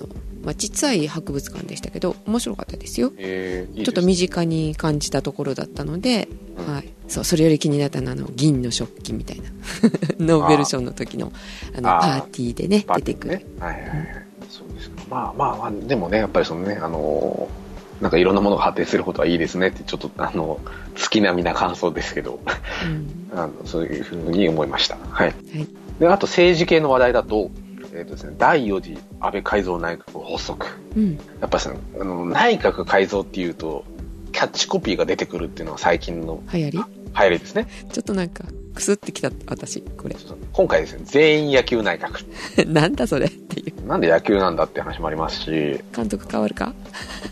[0.00, 0.08] の、
[0.44, 3.12] まあ、ちっちゃい博物館でしたけど面白かったですよ。
[3.18, 6.72] えーいいですちょっと身近に感じたところだったので、うん。
[6.72, 9.50] はい、そうそれより気になったのはあの銀の食器みたいな
[10.20, 11.32] ノーベル賞の時の
[11.74, 12.22] あのパあー。
[12.22, 13.64] ーティーでね出てくる、ティーね。
[13.66, 14.06] はいはいはい。
[14.48, 15.02] そうですか。
[15.10, 17.69] まあまあまあ、でもね、やっぱりそのね、あのー
[18.00, 20.60] なんかいろんなものが発展することはいいですねって、ちょっと、あの、
[20.96, 22.40] 月並みな感想ですけど、
[22.84, 24.96] うんあのそういうふうに思いました。
[24.96, 25.28] はい。
[25.28, 27.50] はいで、あと政治系の話題だと、
[27.94, 30.66] えっ、とですね、第4次安倍改造内閣発足。
[30.96, 33.84] うん、やっぱさ、あの、内閣改造っていうと、
[34.32, 36.78] キャッチコピーが出てくるっていうのは最近の流行り？
[36.78, 37.66] 流行りですね。
[37.92, 38.44] ちょっとなんか
[38.74, 40.16] クスってきた私これ
[40.52, 42.24] 今回ですね、全員野球内閣。
[42.72, 46.72] なんだそれっていうなんで野球なんだって話もありますし、監督変わるか？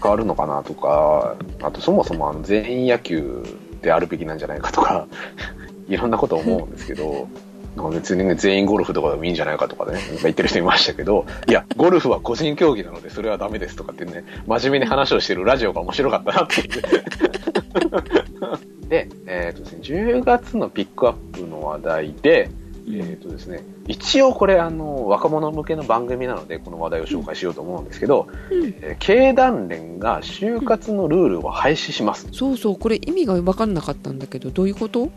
[0.02, 3.44] 変わるのかなとか、あとそもそもあの全員野球
[3.82, 5.06] であるべきなんじゃないかとか、
[5.88, 7.28] いろんなこと思うんですけど、
[7.76, 16.68] なんか別にね、全員ゴルフとかでもいいんじゃないかとかね、なんか言ってる人いましたけど、いや、ゴルフは個人競技なのでそれはダメですとかってね、真面目に話をしてるラジオが面白かったなっていう。
[18.88, 22.50] で、えっ、とですね、10月のピックアップの話題で、
[22.90, 28.64] えーとですね、一応これあの若者向けの番組なのでこの話題を紹介しようと思うんですけど、うん。
[28.80, 35.10] えー経団連が就活のルールを廃止します、そうそうこれ意味が分かんなかったんだけどどういうこと？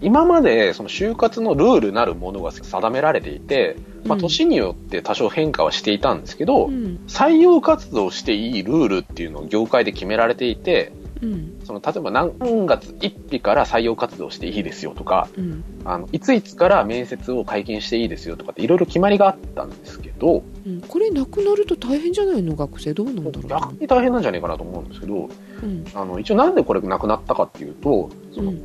[0.00, 4.20] 今までその就活のルールなるものが定められていて、まあ、うん。
[4.20, 7.00] 年によって多少変化はしていたんですけど、うん。
[7.08, 10.92] 採用活動していいルールっていうのを業界で決められていて
[11.24, 11.60] うん。
[11.64, 12.32] その例えば何
[12.66, 15.64] 月1日から採用活動していいですよとかうん。
[15.84, 20.80] あのいついつから面接を解禁していいですよとかっていろいろ決まりがあったんですけど、うん。
[20.82, 25.30] これなくなると大変じゃないの学生どうなんだろうな逆に大変なんじゃないかなと思うんですけど、
[25.62, 25.84] うん。
[25.94, 28.64] あの一応なんでこれなくなったかっていうと、そのうん。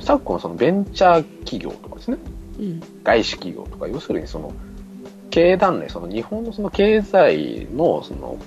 [0.00, 2.18] 昨今そのベンチャー企業とかですね、
[2.58, 2.82] うん。
[3.02, 4.52] 外資企業とか、要するにその
[5.30, 8.38] 経団連、その日本のその経済のその、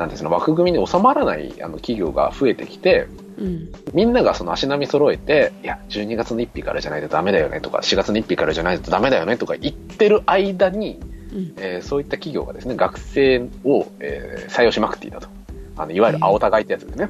[0.00, 11.00] なんていうの枠組みに収まらないあの企業が増えてきて、うんみんながその足並み揃えて、いや、12月の1日からじゃないとダメだよねとか、4月の1日からじゃないとダメだよねとか言ってる間に、
[11.32, 15.28] うんえーそういった企業がですね、学生を、えー採用しまくっていたと。
[15.76, 17.08] あのいわゆる青田買いってやつですね。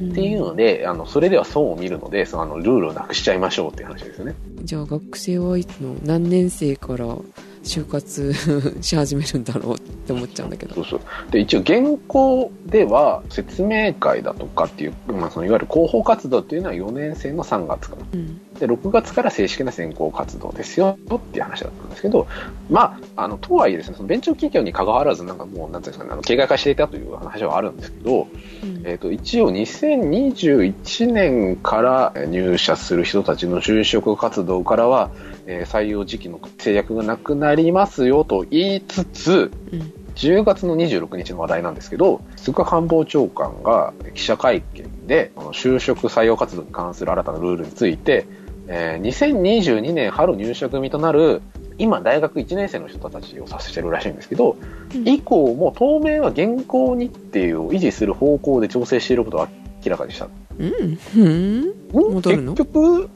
[0.00, 4.34] うんっていうので、あの、それでは損を見るので、そのあのルールをなくしちゃいましょうっていう話ですよね。
[4.62, 7.16] じゃあ学生はいつの何年生から
[7.68, 8.32] 就活
[8.80, 11.00] し始めるんだろうって思っちゃうんだけどそうそう。
[11.30, 18.02] で、一応現行では説明会だとかっていう、まあ、そのいわゆる広報活動っていうのは4年生の3月から。
[18.14, 22.26] うんで、6月から正式な選考活動ですよっていう話だったんですけど、
[22.70, 28.28] まあ、あの、とはいえですね、そのベンチャー企業に関わらず、なんかもう、なんていうんですかね、あの、形骸化していたという話はあるんですけど、
[28.62, 28.82] うん。
[28.86, 35.10] えっ、と、一応2021年から入社する人たちの就職活動からは、
[35.46, 39.92] えー採用時期の制約がなくなりますよと言いつつ、うん。
[40.18, 48.26] 10月の26日の話題なんですけど、菅官房長官が記者会見で、就職採用活動に関する新たなルールについて、
[48.68, 51.40] えー2022年春入社組となる、
[51.78, 54.56] 今大学1年生の人たちを指してるらしいんですけど、
[54.94, 55.08] うん。
[55.08, 59.48] 以降も当面は現行日程を維持する方向で調整していることを
[59.84, 60.28] 明らかにした。
[60.58, 60.98] うん。
[61.16, 62.22] うん？
[62.22, 63.08] 結局、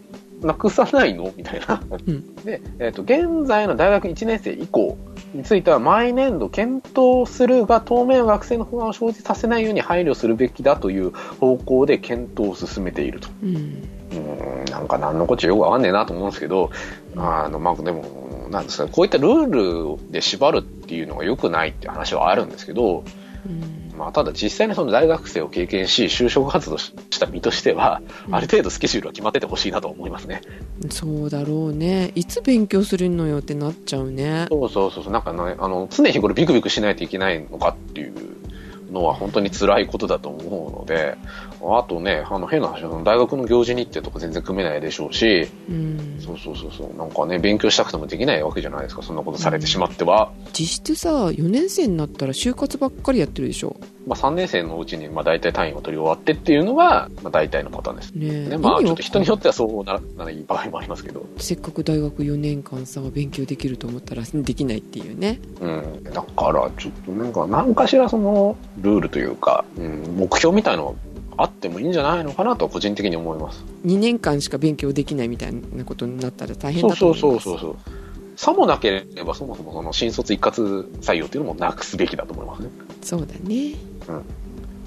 [0.43, 1.33] なくさないの？
[1.37, 1.83] みたいな。
[2.11, 2.35] ん。
[2.45, 4.97] で、えっ、と、現在の大学1年生以降
[5.35, 13.29] については、毎年度検討するが、当面は学生の不安を生じさせないように配慮するべきだという方向で検討を進めていると。
[13.43, 16.71] うんうーん、なんか何のこっちゃよくわかんねえなと思うんですけど、
[17.17, 23.05] あの、まあ、でも、なんですか、こういったルールで縛るっていうのが良くないっていう話はあるんですけど、
[23.47, 23.99] うん。
[23.99, 28.35] まあ、ただ実際にその大学生を経験し、就職活動した身としては、うん。
[28.35, 30.43] ある程度スケジュールは決まっててほしいなと思いますね。
[30.91, 32.13] そうだろうね。
[32.15, 34.47] いつ勉強するのよってなっちゃうね。
[34.51, 38.13] そうそうそうそう、なんかね、あの、常日頃ビクビクしないといけないのかっていう
[38.93, 41.17] のは本当に辛いことだと思うので、
[41.63, 46.19] あとね、あの変な話、大学の行事日程とか全然組めないでしょうし、うん。
[46.21, 50.33] そうそうそうそう、なんかね、勉強したくてもできないわけじゃないですか、そんなことされてしまっては。
[50.53, 53.77] 実質さ4年生になったら就活ばっかりやってるでしょ
[54.07, 58.13] まあ3年生のうちに、まあ大体単位を取り終わってっていうのが、まあ大体のパターンです。
[58.13, 70.97] ねえね、まあちょっと人によってはそうならない場合もありますけど、せっかく大学4年間さ勉強できると思ったらできないっていうねうん、だからちょっとなんか何かしらそのルールというか、うん、目標みたいの
[71.37, 73.65] あってもいいんじゃないのかなと個人的に思います。
[73.85, 78.03] 2年間しか勉強できないみたいなことになったら大変だとそうそう思いますそうそうそう。
[78.37, 82.71] さもなければそもそもその新卒一括採用っていうのもなくすべきだと思いますね。
[83.03, 83.75] そうだね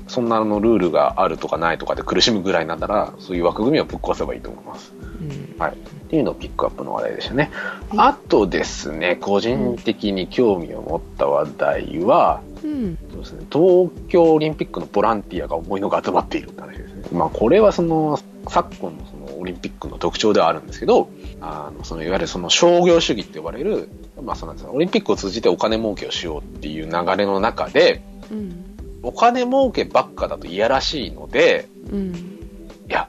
[0.07, 4.93] そんなのルールがあるとかないとかで苦しむぐらいなんだら、そういう枠組みをぶっ壊せばいいと思います。
[4.99, 5.73] うんはい。
[5.73, 5.75] っ
[6.07, 7.49] ていうのをピックアップの話題でしたね。
[7.89, 17.03] はあとですね、個人的に興味を持った話題は、うんそうですね、東京オリンピックのボランティアが思いのが集まっているって話ですね。
[17.11, 21.09] まあこれはその昨今のそのオリンピックの特徴ではあるんですけど、
[21.41, 23.89] あのそのいわゆるその商業主義って呼ばれる、
[24.21, 28.64] まあそうなんですオリンピックを通じてお金儲けをしようっていう流れの中で、うん
[29.05, 32.13] お金儲けばっかだといやらしいので、うん。
[32.15, 33.07] いや、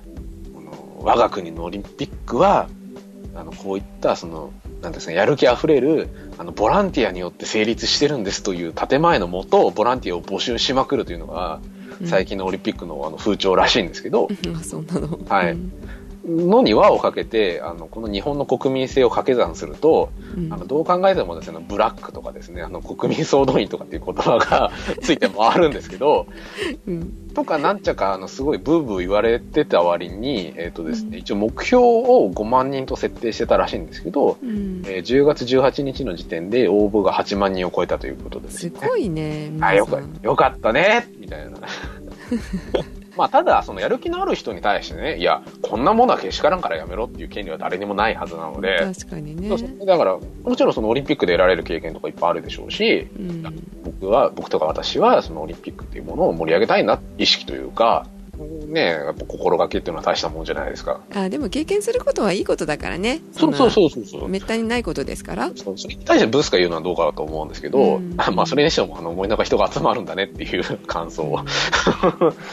[1.00, 2.68] 我が国のオリンピックは、
[3.34, 11.60] あの、こういった、その、なんですか、やる気あふれる、あの、ボランティアによって成立してるんですという建前のもと、ボランティアを募集しまくるというのが、
[12.04, 15.24] 最近のオリンピックのあの風潮らしいんですけど、うん。
[15.28, 15.52] はい。
[15.52, 15.72] うん
[16.26, 20.52] のに輪をかけて、あの、この日本の国民性を掛け算すると、うん。
[20.52, 26.26] あの、どう考えてもですね、ブラックとかですね、あの、国民総動員とかっていう言葉が ついて回るんですけど、
[26.86, 27.12] うん。
[27.32, 34.82] とかなんちゃかあのすごいブーブー言われてた割に、えっ、とですね、一応目標を5万人と設定してたらしいんですけど、うん。
[34.86, 38.72] えー10月18日の時点で応募が8万人を超えたということですね。
[38.76, 41.56] すごいねあ、よかよかったねみたいな。
[43.16, 49.48] まあ、ただ、そのやる気のある人に対してね、いや、こんなものはけしからんからやめろっていう権利は誰にもないはずなので、確かにね。
[49.86, 53.42] だから、もちろんそのオリンピックで得られる経験とかいっぱいあるでしょうし、うん。
[53.84, 58.06] 僕は、僕とか私は、そのオリンピックっていうものを盛り上げたいな、意識というか、
[58.66, 61.00] ね、やっぱ心がけっていうのは大したもんじゃないですか。
[61.14, 64.28] あでも経験することはいいことだからねそうそうそうそうそう。
[64.28, 71.40] めったにないことですからそうそれに対してブスが言うのはどうかだと思うんですけど、うんまあそれにしても、あの、思いの中人が集まるんだねっていう 感想を。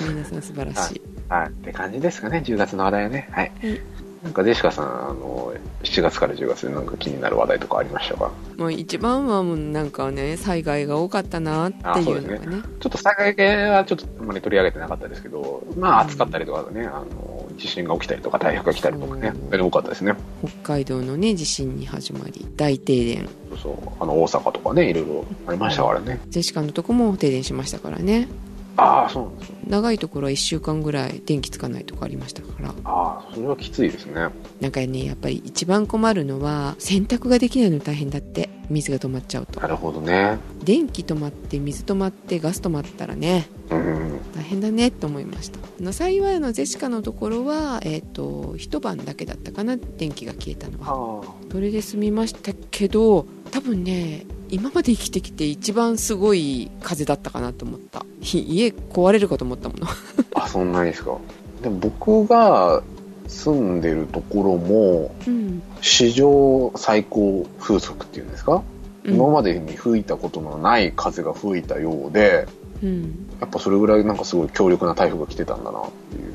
[0.01, 1.47] 皆さん素晴らしいはい。
[1.47, 3.29] って感じですかね、10月の話題はね。
[3.31, 3.51] はい。
[3.61, 3.81] はい
[4.23, 5.53] なんか、ジェシカさん、あの、
[5.83, 8.31] 7月から10月でなんか気になる話題とかありましたか？
[8.57, 12.61] もう一番はもうなんかね災害が多かったなっていうのがね。
[12.79, 20.15] ちょっと災害系はちょっとあんまり取り上げてなかったですけど、まあ暑かったりとかね、あの、地震が起きたりとか台風が来たりとかね、多かったですね。
[20.45, 23.27] 北海道のね地震に始まり大停電。
[23.49, 23.75] そうそう。
[23.99, 26.21] あの、大阪とかね、いろいろありましたからね。
[26.29, 28.29] ジェシカのとこも停電しましたからね
[28.77, 29.55] ああ、そうなんですね。
[29.67, 34.29] 長いところは1週間ぐらい電気つかないとかありましたからああ、それはきついですね。
[34.59, 40.37] なんかねやっぱり一番困るのは洗濯ができないの大変だって水が止まっちゃうとなるほどね。
[40.63, 44.19] 電気止まって水止まってガス止まったらねうん。
[44.35, 59.89] 大変だねと思いましたあの幸いあのジェシカのところは、えっと一晩だけだったかな電気が消えたのはあそれで済みましたけど多分ね今まで生きてきて一番すごい風だったかなと思ったひ 家壊れるかと思ったものあ。
[60.45, 61.17] あ、そんなにですか？
[61.63, 62.83] でも僕が
[63.27, 68.61] 住んでるところも、うん、史上最高風速っていうんですか、うん
[69.05, 72.47] 今までに吹いたことのない風が吹いたようで、
[72.81, 76.31] うん、やっぱそれぐらいなんかすごい強力な台風が来てたんだなっていう。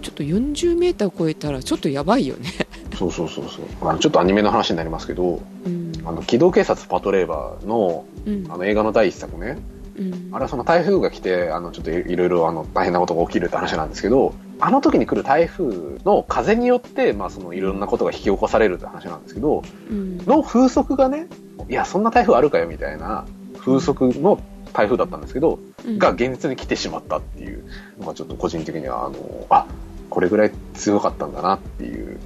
[0.00, 2.52] ちょっと40メーター超えたらちょっとやばいよね、
[2.94, 3.88] そうそうそうそう。
[3.88, 5.92] あのちょっとアニメの話になりますけど、うん。
[6.04, 8.50] あの、機動警察パトレーバーの、うん。
[8.50, 9.58] あの映画の第一作ね、
[9.96, 10.28] うん。
[10.32, 20.18] あれはその台風が来て、あの、ちょっといいろいろあの、大変なことが起きるって話なんですけど、あの時に来る台風の風によって、まあそのいろんなことが引き起こされるって話なんですけど、うん。
[20.18, 21.26] の風速がね、
[21.68, 23.26] いや、そんな台風あるかよみたいな
[23.58, 24.40] 風速の
[24.72, 25.98] 台風だったんですけど、うん。
[25.98, 27.64] が現実に来てしまったっていう
[27.98, 29.66] のがちょっと個人的には、あの、あ、
[30.10, 32.18] これぐらい強かったんだなっていう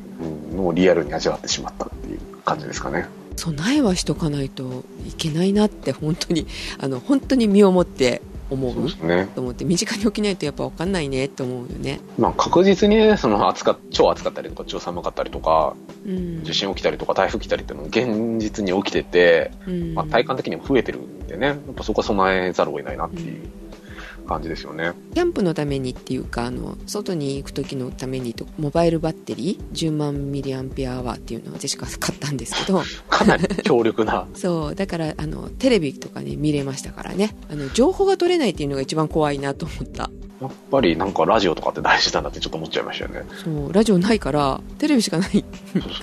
[0.54, 3.06] のをリアルに味わってしまったっていう感じですかね。
[3.36, 6.46] 備えはしとかないといけないなって本当に
[6.78, 9.28] あの本当に身をもって思そううですね。
[9.34, 19.94] と思って身近に起きないとやっぱ分かんないねって思うよね、まあ確実にね、その暑か、超暑かったりとか超寒かったりとか、うん、地震起きたりとか台風来たりっていうのも現実に起きてて、うん。
[19.94, 23.38] まあ体感的にも増えてるんでね、やっぱそこは備えざるを得ないなっていう
[24.28, 24.92] 感じですよね。
[25.14, 34.28] キャンプのためにっていうかあの外に行く時のためにとモバイルバッテリー10万ミリアンペアアワーっていうのを私が買ったんですけどかなり強力な。
[34.34, 40.10] そうだからあのテレビとかね見れましたからねあの情報が取れないっていうのが一番怖いなと思った
[40.40, 43.24] やっぱりなんかラジオとかって大事だなってちょっと思っちゃいましたよね。
[43.42, 45.48] そうラジオないからテレビしかないか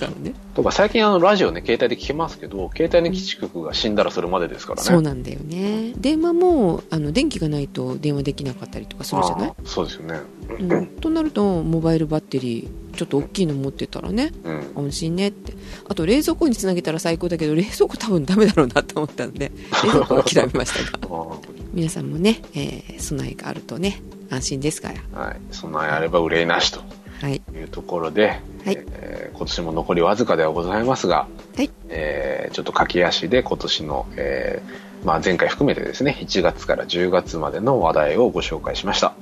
[0.02, 4.86] らねとか最近あのラジオね、携帯で聞けますけど、携帯の基地局が死んだらそれまでですからね。
[4.86, 9.52] そうなんだよね電話もあの電気がないと電話できなかったりとかするじゃない？
[9.64, 10.20] そうですよね。
[10.60, 14.72] うん、となるとモバイルバッテリーちょっと大きいの持ってたらねうん。
[14.86, 15.52] 安心ねって。
[15.88, 19.50] あと冷蔵庫につなげたら最高だけど冷蔵庫多分ダメだろうなと思ったんで
[19.84, 21.26] 冷蔵庫は諦めましたが。
[21.74, 24.00] 皆さんもね、えー備えがあるとね
[24.30, 25.20] 安心ですから。
[25.20, 25.36] はい。
[25.50, 26.80] 備えあれば憂いなしと。
[27.20, 27.40] はい。
[27.54, 28.78] いうところで、はい。
[28.92, 31.70] えー今年も残りわずかではございますが、はい。
[31.90, 39.08] えーちょっと駆け足で今年の、えーまあ、前回含めてですね、1月から10月までの話題をご紹介しました。
[39.08, 39.14] は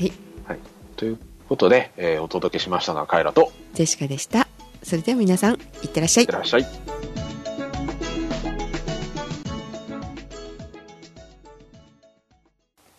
[0.00, 0.12] い。
[0.46, 0.58] はい。
[0.96, 1.18] という
[1.48, 4.48] ことで、えーお届けしましたのはカイラと、ジェシカでした。
[4.82, 5.56] それでは皆さんい
[5.86, 6.24] ってらっしゃい。
[6.24, 6.66] いってらっしゃい。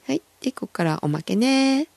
[0.08, 0.22] はい。
[0.42, 1.88] でここからおまけね。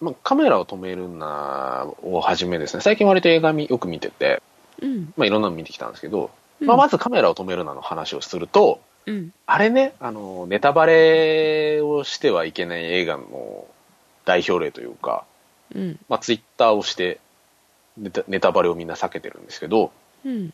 [0.00, 4.42] まあ、カメラを止めるなをはじめですね、最近割と映画みよく見てて、
[4.82, 6.30] うん、まあ、いろんなの見てきたんですけど、
[6.60, 6.66] うん。
[6.66, 9.32] まあ、まずカメラを止めるなの話をすると、うん。
[9.46, 13.66] あれね、あの、ネタバレをしてはいけない映画の
[14.24, 15.24] 代表例というか、
[15.74, 15.98] うん。
[16.08, 17.20] まあ、ツイッターをして
[17.96, 19.90] ネタ、ネタバレをみんな避けてるんですけど、
[20.24, 20.52] うん。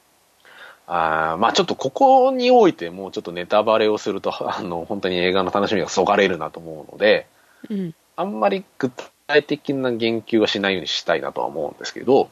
[0.86, 7.26] あーまあちょっとここにおいてもうちょっとネタバレをすると、 あの、本当に映画の楽しみがそがれるなと思うので、
[7.70, 7.94] うん。
[8.16, 8.90] あんまり具
[9.26, 12.28] 体的な言及はしないようにしたいなとは思うんですけど、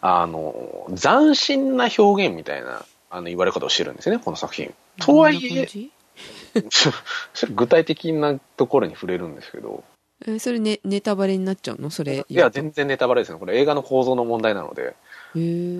[0.00, 4.74] あの、斬新な表現みたいな、あの、言われ方をしてるんですよね、この作品。
[5.00, 5.68] とはいえ、
[7.54, 9.84] 具体的なところに触れるんですけど、
[10.26, 11.90] えーそれねネタバレになっちゃうの？
[11.90, 13.38] それいや、全然ネタバレですね。
[13.38, 14.94] これ映画の構造の問題なので。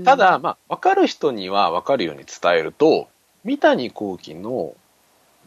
[0.05, 3.09] ただ、まあ、わかる人にはわかるように伝えると、
[3.45, 4.75] 三谷幸喜の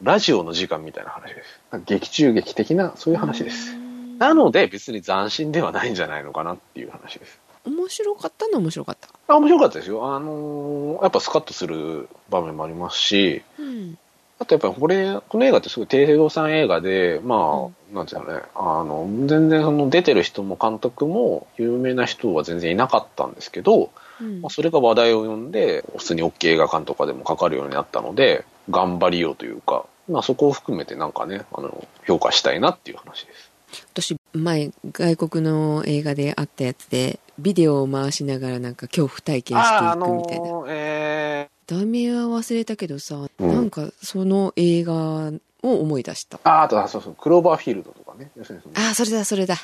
[0.01, 1.59] ラジオの時間みたいな話です。
[1.86, 3.76] 劇中劇的な、そういう話です。
[4.20, 7.39] なので、別に斬新ではないんじゃないのかなっていう話です。
[7.68, 9.09] 面白かったのは面白かった。
[9.28, 10.15] あ面白かったですよ。
[10.15, 13.97] あのーやっぱスカッとする場面もありますし、うん。
[14.39, 23.89] あとやっぱりこれ、この映画ってすごい低予算映画で、まあ、なんていうのね、あの、全然その出てる人も監督も有名な人は全然いなかったんですけど、
[24.22, 24.41] うん。
[24.41, 33.51] まあ、それが話題を呼んで、普通に OK 映画館とかでもかかるようになったので、頑張りようというか、まあそこを含めてなんかね、あの、評価したいなっていう話です。
[33.93, 43.53] 私前外国の映画であったやつでビデオを回しながらなんか恐怖体験していくみたいな、ーえ題名は忘れたけどさ、うん。
[43.53, 45.31] なんかその映画
[45.63, 46.38] を思い出した。
[46.38, 48.31] ー、あーあと、あそうそう、クローバーフィールドとかね。
[48.35, 49.55] 要するにそのああそれだそれだ。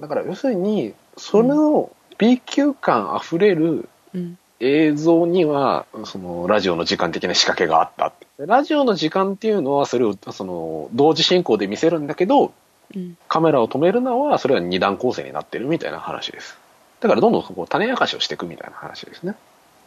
[0.00, 4.38] だから要するに、その B 級感あふれるうん。
[4.60, 8.12] 映像には、そのラジオの時間的な仕掛けがあった。
[8.38, 12.52] ラジオの時間っていうのは、それを、その、同時進行で見せるんだけど、
[12.94, 13.16] うん。
[13.28, 16.56] カメラを止めるのは、それは二段構成になってるみたいな話です。
[17.04, 19.34] だからどんどんこう種明かしをしていくみたいな話ですね。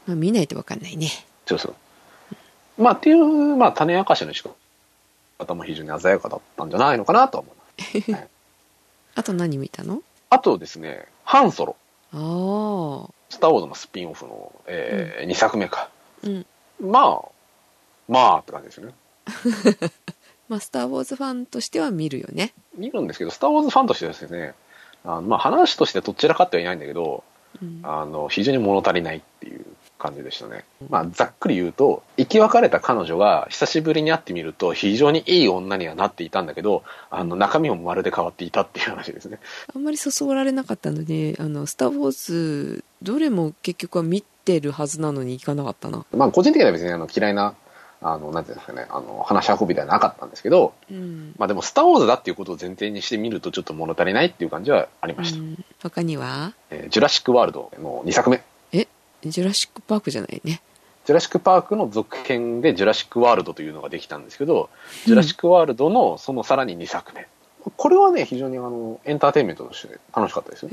[0.05, 1.09] まあ、見ないと分かんないね
[1.47, 1.75] そうそう。
[2.81, 4.43] まあっていう、まあ種明かしの仕
[5.39, 8.11] 方も非常に鮮やかだったんじゃないのかなとは思います。
[8.13, 8.27] はい
[9.15, 10.03] あと何見たの？
[10.29, 11.75] あとですね、ハンソロ。
[12.13, 15.89] ああスター・ウォーズのスピンオフの、え2作目か。
[16.21, 16.45] うん
[16.79, 17.29] まあ、
[18.07, 18.93] まあって感じですよね。
[20.47, 24.53] まあ「スター・ウォーズ」ファンとしては見るよね見るんですけど、スター・ウォーズファンとしてはですね、
[25.07, 27.23] あのまあ話としてどちらかってはいないんだけど、
[27.61, 29.65] うんあの、非常に物足りないっていう
[29.97, 30.65] 感じでしたね。
[30.89, 39.39] まあ、ざっくり言うと、生き別れた彼女が久しぶりに会ってみると、非常にいい女にはなっていたんだけど、あの、中身もまるで変わっていたっていう話ですね。
[39.73, 47.55] あんまりそそられなかったので「あのスター・ウォーズ」どれも結局は見てるはずなのに行かなかったなまあ、個人的には別にあの嫌いな、
[48.01, 55.39] あの、なんていうんですかね、あの、話し運びではなかったんですけど、うん、まあでも、スター・ウォーズだっていうことを前提にしてみると、ちょっと物足りないっていう感じはありました。
[55.39, 56.53] うん、他には？
[56.69, 58.43] えージュラシック・ワールドの2作目。
[58.71, 58.87] え？
[59.23, 60.61] ジュラシック・パークじゃないね。
[61.05, 64.69] ジュラシック・パークの続編でジュラシック・ワールドというのができたんですけど、
[65.05, 67.27] ジュラシック・ワールドのそのさらに2作目。
[67.75, 70.69] これはね、非常にあの、エンターテインメントとして楽しかったですよ。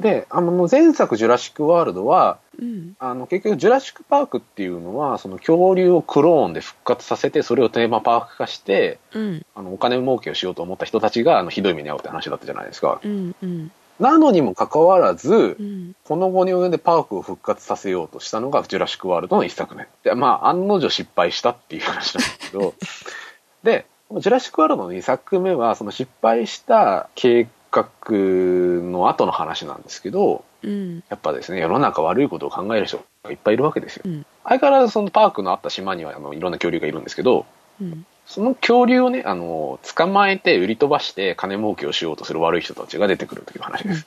[0.00, 2.96] で、あの、前作ジュラシック・ワールドは、うん。
[2.98, 9.46] あの、結局ジュラシック・パークっていうのは、その恐竜をクローンで復活させて、それをテーマパーク化して、うん。
[9.54, 13.00] あの、お金儲けをしようと思った人たちが、あの、ひどい目に遭うって話だったじゃないですか。
[13.04, 13.70] うんうん。
[14.00, 15.94] なのにもかかわらずう、ん。
[16.04, 19.86] この後に及んでパークを復活させようとしたのがジュラシック・ワールドの一作目。
[20.02, 22.74] で、まあ、案の定失敗したっていう話なんですけど、
[23.62, 23.86] で、
[24.18, 34.02] ジュラシックワールドの2作目は、その失敗した計画の後の話なんですけど、うんやっぱですね、世の中悪いことを考える人がいっぱいいるわけですよ。
[34.06, 37.46] うん相変わらずそのパークのあった島にはあのいろんな恐竜がいるんですけど、
[37.80, 44.06] うんその恐竜をね、あの、捕まえて売り飛ばして金儲けをしようとする悪い人たちが出てくるという話です。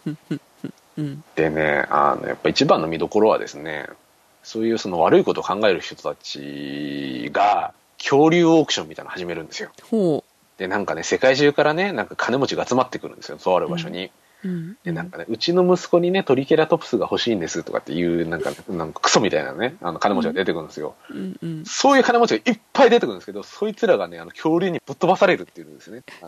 [0.97, 3.85] うんでね、あの、やっぱ一番の見どころはですね、
[4.41, 9.69] そういうその悪いことを考える人たちが、恐竜オークションみたいなの始めるんですよ。
[9.89, 10.23] ほ
[10.57, 14.05] で、なんかね、世界中からね、なんか金持ちが集まってくるんですよ、とある場所に。
[14.05, 14.09] う
[14.43, 20.95] うんで、なんかね、うちの息子にね、トリケラトプスが欲しいんですとかっていう、なんか、なんかクソみたいなね、あの金持ちが出てくるんですよ。
[21.09, 26.03] うんうんそういう金持ちがいっぱい出てくるんですけど、そいつらがね、あの、恐竜にぶっ飛ばされるっていうんですね。
[26.21, 26.27] あ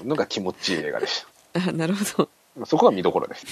[0.00, 1.24] の、のが気持ちいい映画でし
[1.54, 2.28] あなるほど
[2.60, 2.66] た。
[2.66, 3.46] そこが見どころです。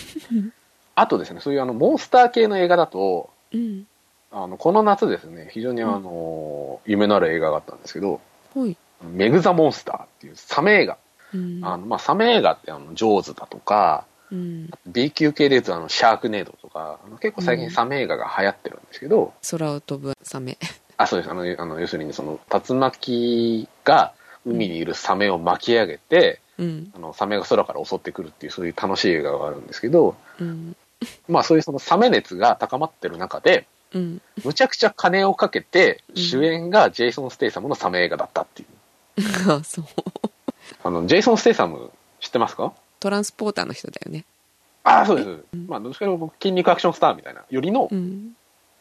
[0.96, 3.86] あとですね、そういうあの、モンスター系の映画だと、うん
[4.30, 8.20] あの、この夏ですね、非常にあの、夢のある映画があったんですけど、
[8.52, 10.98] ほいメグ・ザ・モンスターっていうサメ映画。
[11.34, 11.60] うん。
[11.62, 14.70] あの、まあ、サメ映画ってあの、ジョーズだとか、うん。
[14.86, 20.58] B 級系で言うとあの、シャークネードとか、結構最近サメ映画が流行ってるんですけど、空を飛ぶサメ。
[20.96, 21.30] あ、そうです。
[21.30, 24.12] あの、あの要するにその、竜巻が
[24.44, 26.92] 海にいるサメを巻き上げて、うん。
[26.94, 30.76] あの、サメが空から襲ってくるっていう、そういう楽しい映画があるんですけど、うん。
[31.28, 34.20] まあそういうそのサメ熱が高まってる中で、うん。
[34.44, 36.16] むちゃくちゃ金をかけて、うん。
[36.16, 38.68] 主演がジェイソン・ステイサムのサメ映画だったっていう。
[39.48, 39.84] あそう。
[40.84, 41.90] あの、ジェイソン・ステイサム
[42.20, 42.72] 知ってますか？
[43.00, 44.24] トランスポーターの人だよね。
[44.84, 45.44] ああ、そうです。
[45.66, 48.32] まあ、どっちかというと筋肉アクションスターみたいな、よりのうん。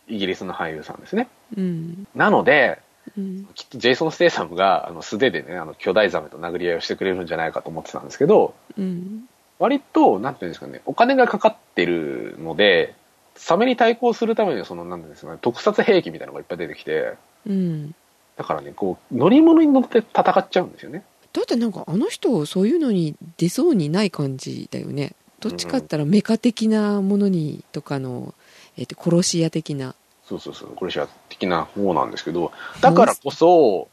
[0.09, 1.27] イギリスの俳優さんですね。
[1.57, 2.07] うん。
[2.15, 2.79] なので、
[3.17, 3.45] うん。
[3.55, 9.27] きっとジェイソン・ステイサムが、あの、素手でね、あの、巨大ザメと殴り合いをしてくれるんじゃないかと思ってたんですけど、うん。
[9.59, 12.95] 割と、なんていうんですかね、お金がかかってるので、
[13.35, 17.15] サメに対抗するためには、その、なんですかね、特撮兵器みたいなのがいっぱい出てきて、
[17.45, 17.95] うん
[18.38, 21.03] だからね、こう、乗り物に乗って戦っちゃうんですよね。
[21.33, 28.33] だってなんかあの人そういうのに出そうにない感じだよねどっちかったらメカ的なものにとかの、
[28.75, 29.93] えっと殺し屋的な
[30.27, 33.88] そうそうそう、これは的な方なんですけど、だからこそ、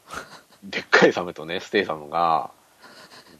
[0.63, 2.51] でっかいサメとね、ステイサムが、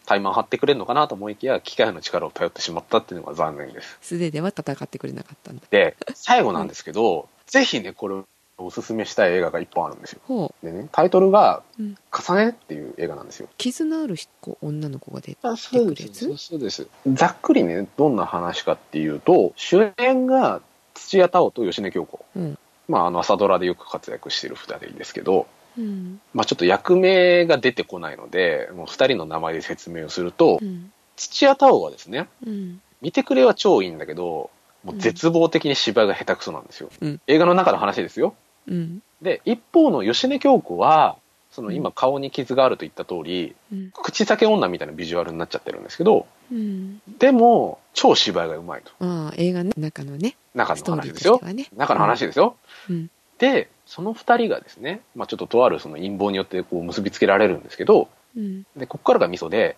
[0.06, 3.98] タイマン張ってくれるのかなと思いきや、機械の力を頼ってしまったっていうのが残念です。
[4.02, 8.22] 素手では戦ってくれなかったんだで、最後なんですけど、ぜひね、これ、
[8.58, 10.54] おすすめしたい映画が一本あるんですよ。
[10.64, 13.50] でね、タイトルが、うん重ねっていう映画なんですよ。
[13.58, 16.88] 絆ある子女の子が出てあそうですそうです。
[17.06, 20.62] ざっくりね、どんな話かっていうと、主演が
[20.94, 22.24] 土屋太鳳と吉根京子。
[22.38, 25.48] うんまあ、あの、朝ドラでよく活躍してる二人ですけど、
[25.78, 34.50] うんまあ、ちょっと役名が出てこないので、もう二人の名前で説明をすると、うん土屋太鳳はですね、うん見てくれは超いいんだけど、
[34.84, 36.90] もう絶望的に芝居が下手くそなんですよ。
[37.02, 38.36] うん映画の中の話ですよ。
[38.68, 39.02] うん。
[39.22, 41.18] で、一方の吉根京子は、
[41.52, 41.76] そのうん。
[41.76, 43.92] 今顔に傷があると言った通り、うん。
[43.92, 47.02] 口裂け女みたいなビジュアルになっちゃってるんですけど、うん。
[47.18, 48.92] でも、超芝居がうまいと。
[49.00, 51.40] ああ映画の中のね中の話ですよ。
[51.42, 51.68] ね。
[51.76, 52.56] 中の話ですよ。
[52.90, 53.10] うん。
[53.38, 58.66] で、その二人がですね、まあちょっととあるその陰謀によってこう結びつけられるんですけど、うん。
[58.76, 59.78] で、ここからがミソで、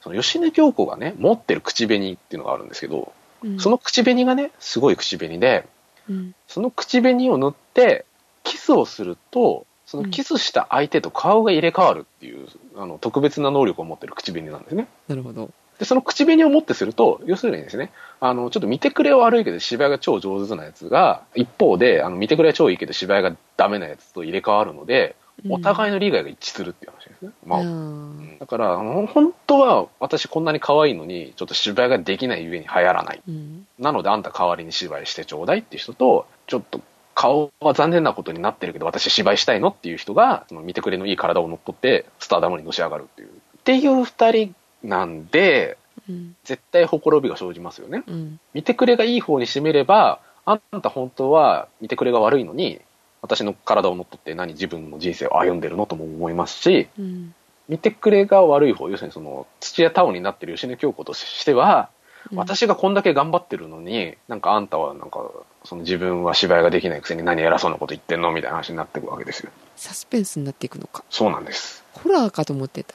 [0.00, 3.12] その吉根京子がね、持ってる口紅っていうのがあるんですけど、
[3.42, 3.58] うん。
[3.58, 5.66] その口紅がね、すごい口紅で、
[6.08, 6.34] うん。
[6.46, 8.05] その口紅を塗って、
[8.46, 14.88] キスをすると、そのキスした相手と顔が入れ替わるっていう、あの、特別な能力を持ってる口紅なんですね。
[15.08, 15.50] なるほど。
[15.78, 25.16] で、その口紅を持ってすると、要するにですね、あの、ちょっと見てくれは悪いけど芝居が超上手なやつが、一方で、あの、見てくれは超いいけど芝居がダメなやつと入れ替わるので、
[25.48, 27.30] お互いの利害が一致するっていう話ですね。
[27.44, 28.36] まあ、あうん。
[28.40, 33.22] だから、あの本当は私こんなに可愛いのに、ちょっと芝居ができないゆえに流行らない。
[33.28, 33.66] うん。
[33.78, 36.80] なのであんた代わりに芝居してちょうだいっていう人と、ちょっと
[37.16, 43.28] 顔は残念なことになってるけど私芝居したいのっていう人が、その見てくれのいい体を乗っ取って、スターダムにのし上がるっていう。
[43.28, 43.30] っ
[43.64, 44.54] ていう二人
[44.84, 48.04] なんで、うん絶対ほころびが生じますよね。
[48.06, 52.82] うん見てくれがいい方に占めれば、あんた本当は見てくれが悪いのに、
[53.22, 57.34] 私の体を乗っ取って何自分の人生を歩んでるのとも思いますし、うん
[57.68, 61.88] 見てくれが悪い方、要するにその土屋太鳳になってる吉根京子としては、
[62.30, 65.30] うん私がこんだけ頑張ってるのに、なんかあんたはなんか、
[65.66, 68.32] その自分は芝居ができないくせに何偉そうなこと言ってんの？
[68.32, 69.50] みたいな話になっていくわけですよ。
[69.76, 71.04] サスペンスになっていくのか。
[71.10, 71.84] そうなんです。
[71.92, 72.94] ホラーかと思ってた。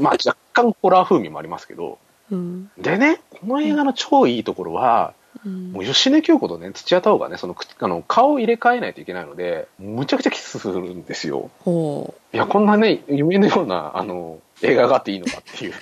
[0.00, 1.98] まあ若干ホラー風味もありますけど、
[2.30, 2.70] うん。
[2.78, 5.72] でね、この映画の超いいところは、うん。
[5.72, 11.50] もう吉根京子とね、土屋太鳳がね、その口あの顔を入れ替えないといけないので、むちゃくちゃキスするんですよ。
[11.60, 15.72] ほいや、こんなね、夢のような、あの、映画があっていいのかっていう。
[15.72, 15.74] う、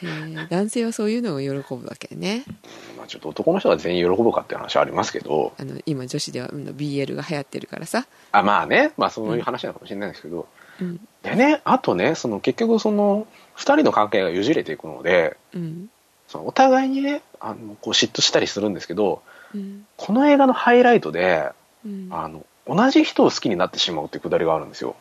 [0.02, 2.44] えー男性はそういうのを喜ぶわけね。
[2.96, 10.46] まあちょっと男の人が全員喜ぶかっていう話はありますけど、あの今女子ではうん BL が流行ってるからさ、あまあね、まあそういう話なのかもしれないですけど、
[10.80, 11.00] うん。
[11.22, 15.90] でね、あとね、その結局その、二人の関係がよじれていくので、うん。
[16.28, 19.22] そのお互いにね、あの、こう嫉妬したりするんですけど、
[19.54, 19.86] うん。
[19.96, 21.50] この映画のハイライトで、
[21.84, 22.08] うん。
[22.10, 24.94] あの、同じ人を好きになってしまうっていうくだりがあるんですよ。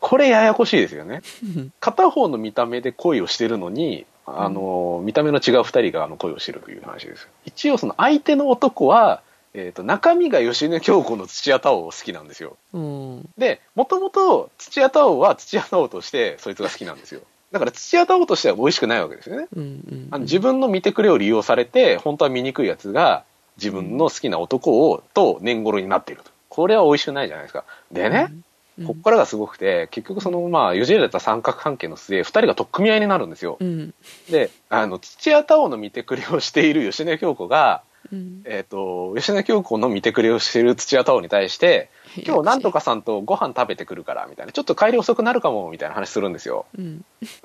[0.00, 1.22] うんこれややこしいですよね。
[1.42, 7.28] うん片方の見た目で恋をしてるのに、あの、見た目の違う二人があの恋をしてるという話です。
[7.46, 9.22] 一応その相手の男は、
[9.54, 12.56] えっ、と、中身が吉根京子の土屋太鳳を好きなんですよ。
[12.72, 17.22] うんで、もともと土屋太鳳は土屋太鳳としてそいつが好きなんですよ。
[17.50, 19.46] だから土屋太鳳としては美味しくないわけですよね。
[19.56, 23.24] うんうんあの自分の見てくれを利用されて、本当は醜いやつが
[23.56, 26.30] 自分の好きな男を、と年頃になっていると。
[26.48, 27.64] これは美味しくないじゃないですか。
[27.90, 28.44] でね、うん
[28.86, 33.56] こっからがすごくて、結局その、まあ、よじれた三角関係の末、二人が取っ組み合いになるんですよ。
[33.60, 33.94] うん
[34.30, 41.90] で、あの、土屋太鳳の見てくれをしている吉根京子が、うんえっ、と、吉根京子の見てくれをしている土屋太鳳に対して、
[42.26, 44.52] 今日なんとかさんとご飯食べてくるから、みたいな。
[44.52, 46.66] ちょっと帰り遅くなるかも、みたいな話するんですよ。
[46.78, 47.04] うん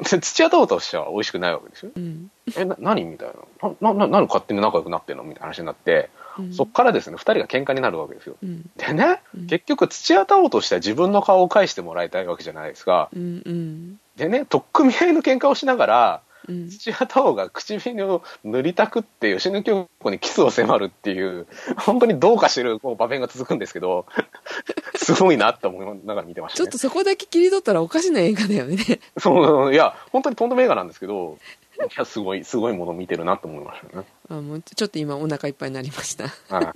[0.10, 1.92] で土屋太鳳としては美味しくないわけですよ。
[1.96, 3.04] うんえ、な、何？
[3.04, 3.30] みたい
[3.62, 3.70] な。
[3.82, 5.24] な、な、何勝手に仲良くなってんの？
[5.24, 6.10] みたいな話になって、
[6.40, 8.36] うんそっからですね、二人が喧嘩になるわけですよ。
[8.42, 13.10] うんでね、うん結局土屋太鳳としては自分の顔を返してもらいたいわけじゃないですか。
[13.16, 24.06] うんうんでね、取っ組み合いの喧嘩をしながら、うん土屋太鳳が唇を塗りたくって吉野京子にキスを迫るっていう、本当にどうかしてるこう場面が続くんですけど、
[24.96, 26.78] すごいなって思いながら見てましたねちょっと。
[26.78, 31.38] そこだけ切り取ったらおかしな映画だよねそう、いや、本当にとんでも映画なんですけど、
[31.78, 34.06] いや、すごい、すごいものを見てるなと思いましたね。
[34.30, 36.74] あもうちょっと今お腹いっぱいになりましたは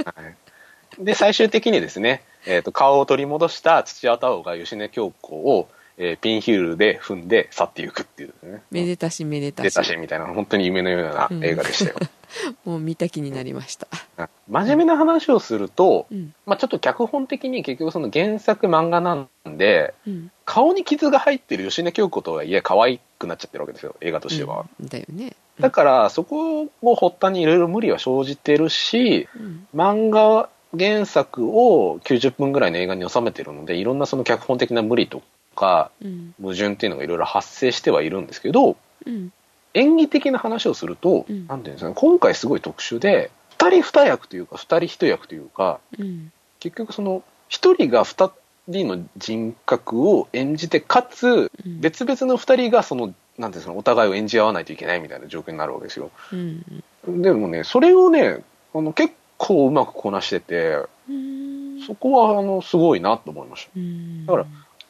[1.00, 1.04] い。
[1.04, 5.70] で、最終的にですね、えっ、と、顔を取り戻した土屋太鳳が吉根京子を、
[6.00, 8.62] えーピンヒールで踏んで去っていくっていうね。
[8.70, 11.98] めでたしめでたし出たしみたいな、本当に夢のような映画でしたよ。
[12.66, 14.07] もう見た気になりましたはい
[14.50, 16.34] 真面目な話をすると、うん。
[16.46, 20.32] まあちょっと脚本的に結局その原作漫画なんで、うん。
[20.46, 24.66] 顔に傷が入ってる吉根京子とはいえ可愛くなっちゃってるわけですよ、映画としては。
[24.80, 24.88] うん。
[24.88, 25.36] だよね。
[25.60, 29.68] だから、そこを発端にいろいろ無理は生じてるし、うん。
[29.76, 35.22] 漫画原作を90分ぐらいの映画に収めてるので、いろんなその脚本的な無理と
[35.56, 36.34] か、うん。
[36.42, 39.32] 矛盾っていうのがいろいろ発生してはいるんですけど、うん。
[39.74, 41.48] 演技的な話をすると、うん。
[41.48, 43.32] なんていうんですかね、今回すごい特殊で、
[43.68, 46.32] 二人二役というか、二人一役というか、うん。
[46.60, 48.32] 結局その、一人が二
[48.68, 51.28] 人の人格を演じて、かつ、
[51.66, 51.82] うん。
[51.82, 56.12] 別々の二人がその、なんていうんですかね、お互いを演じ合わないといけないみたいな状況になるわけですよ。
[56.34, 56.84] うん。
[57.22, 58.44] でもね、それをね、
[58.74, 61.82] あの結構うまくこなしてて、うん。
[61.86, 63.72] そこはあのすごいなと思いました。
[63.76, 64.26] うん。
[64.26, 64.46] だから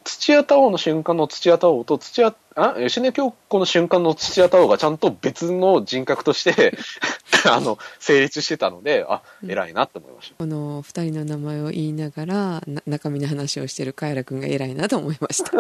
[0.08, 2.76] 土屋太鳳の瞬間の土屋太鳳と土屋、あ？
[2.80, 6.78] 吉根京子の瞬間の土屋太鳳がちゃんと別の人格として、
[7.46, 10.36] あの、成立してたので、あ、うん偉いなって思いました。
[10.38, 12.36] この二人の名前を言いながら
[12.66, 15.52] な中身の話をしてるカエラ君が偉いなと思いました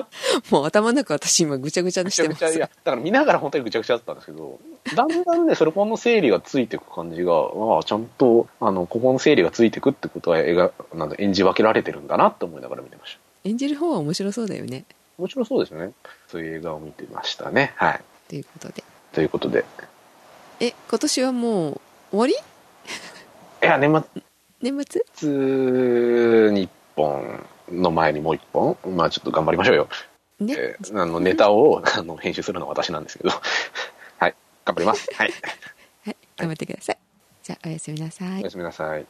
[0.50, 4.60] もう頭の中私今ぐちゃぐちゃにしてますや、だから見ながら本当にぐちゃぐちゃだったんですけど、
[4.94, 13.23] だんだんね、それこの整理がついていく感じが、ああ、ちゃんと、あの、ここの整理がついていくってことは、映画、なんだ、演じ分けられてるんだなって思いながら見てました。
[13.44, 14.84] 演じる方は面白そうだよね
[15.18, 15.92] もちろんそうですね。
[16.28, 17.72] そういう映画を見てましたね。
[17.76, 18.00] はい。
[18.28, 18.82] ということで
[19.12, 19.64] ということで。
[20.60, 21.80] え今年はもう
[22.10, 22.32] 終わり？
[22.32, 22.36] い
[23.64, 24.22] や、年末、
[24.60, 24.84] 年
[25.20, 26.50] 末？
[26.50, 29.88] に1本の前にもう1本、まあちょっと頑張りましょうよ。
[30.40, 33.30] ね、えーあの、ネタをあの編集するのは私なんですけど。
[34.18, 34.34] はい。
[34.64, 35.08] 頑張ります。
[35.14, 35.32] はい。
[36.04, 36.98] はい頑張ってください
[37.44, 39.02] じゃあおやすみなさいおやすみなさい。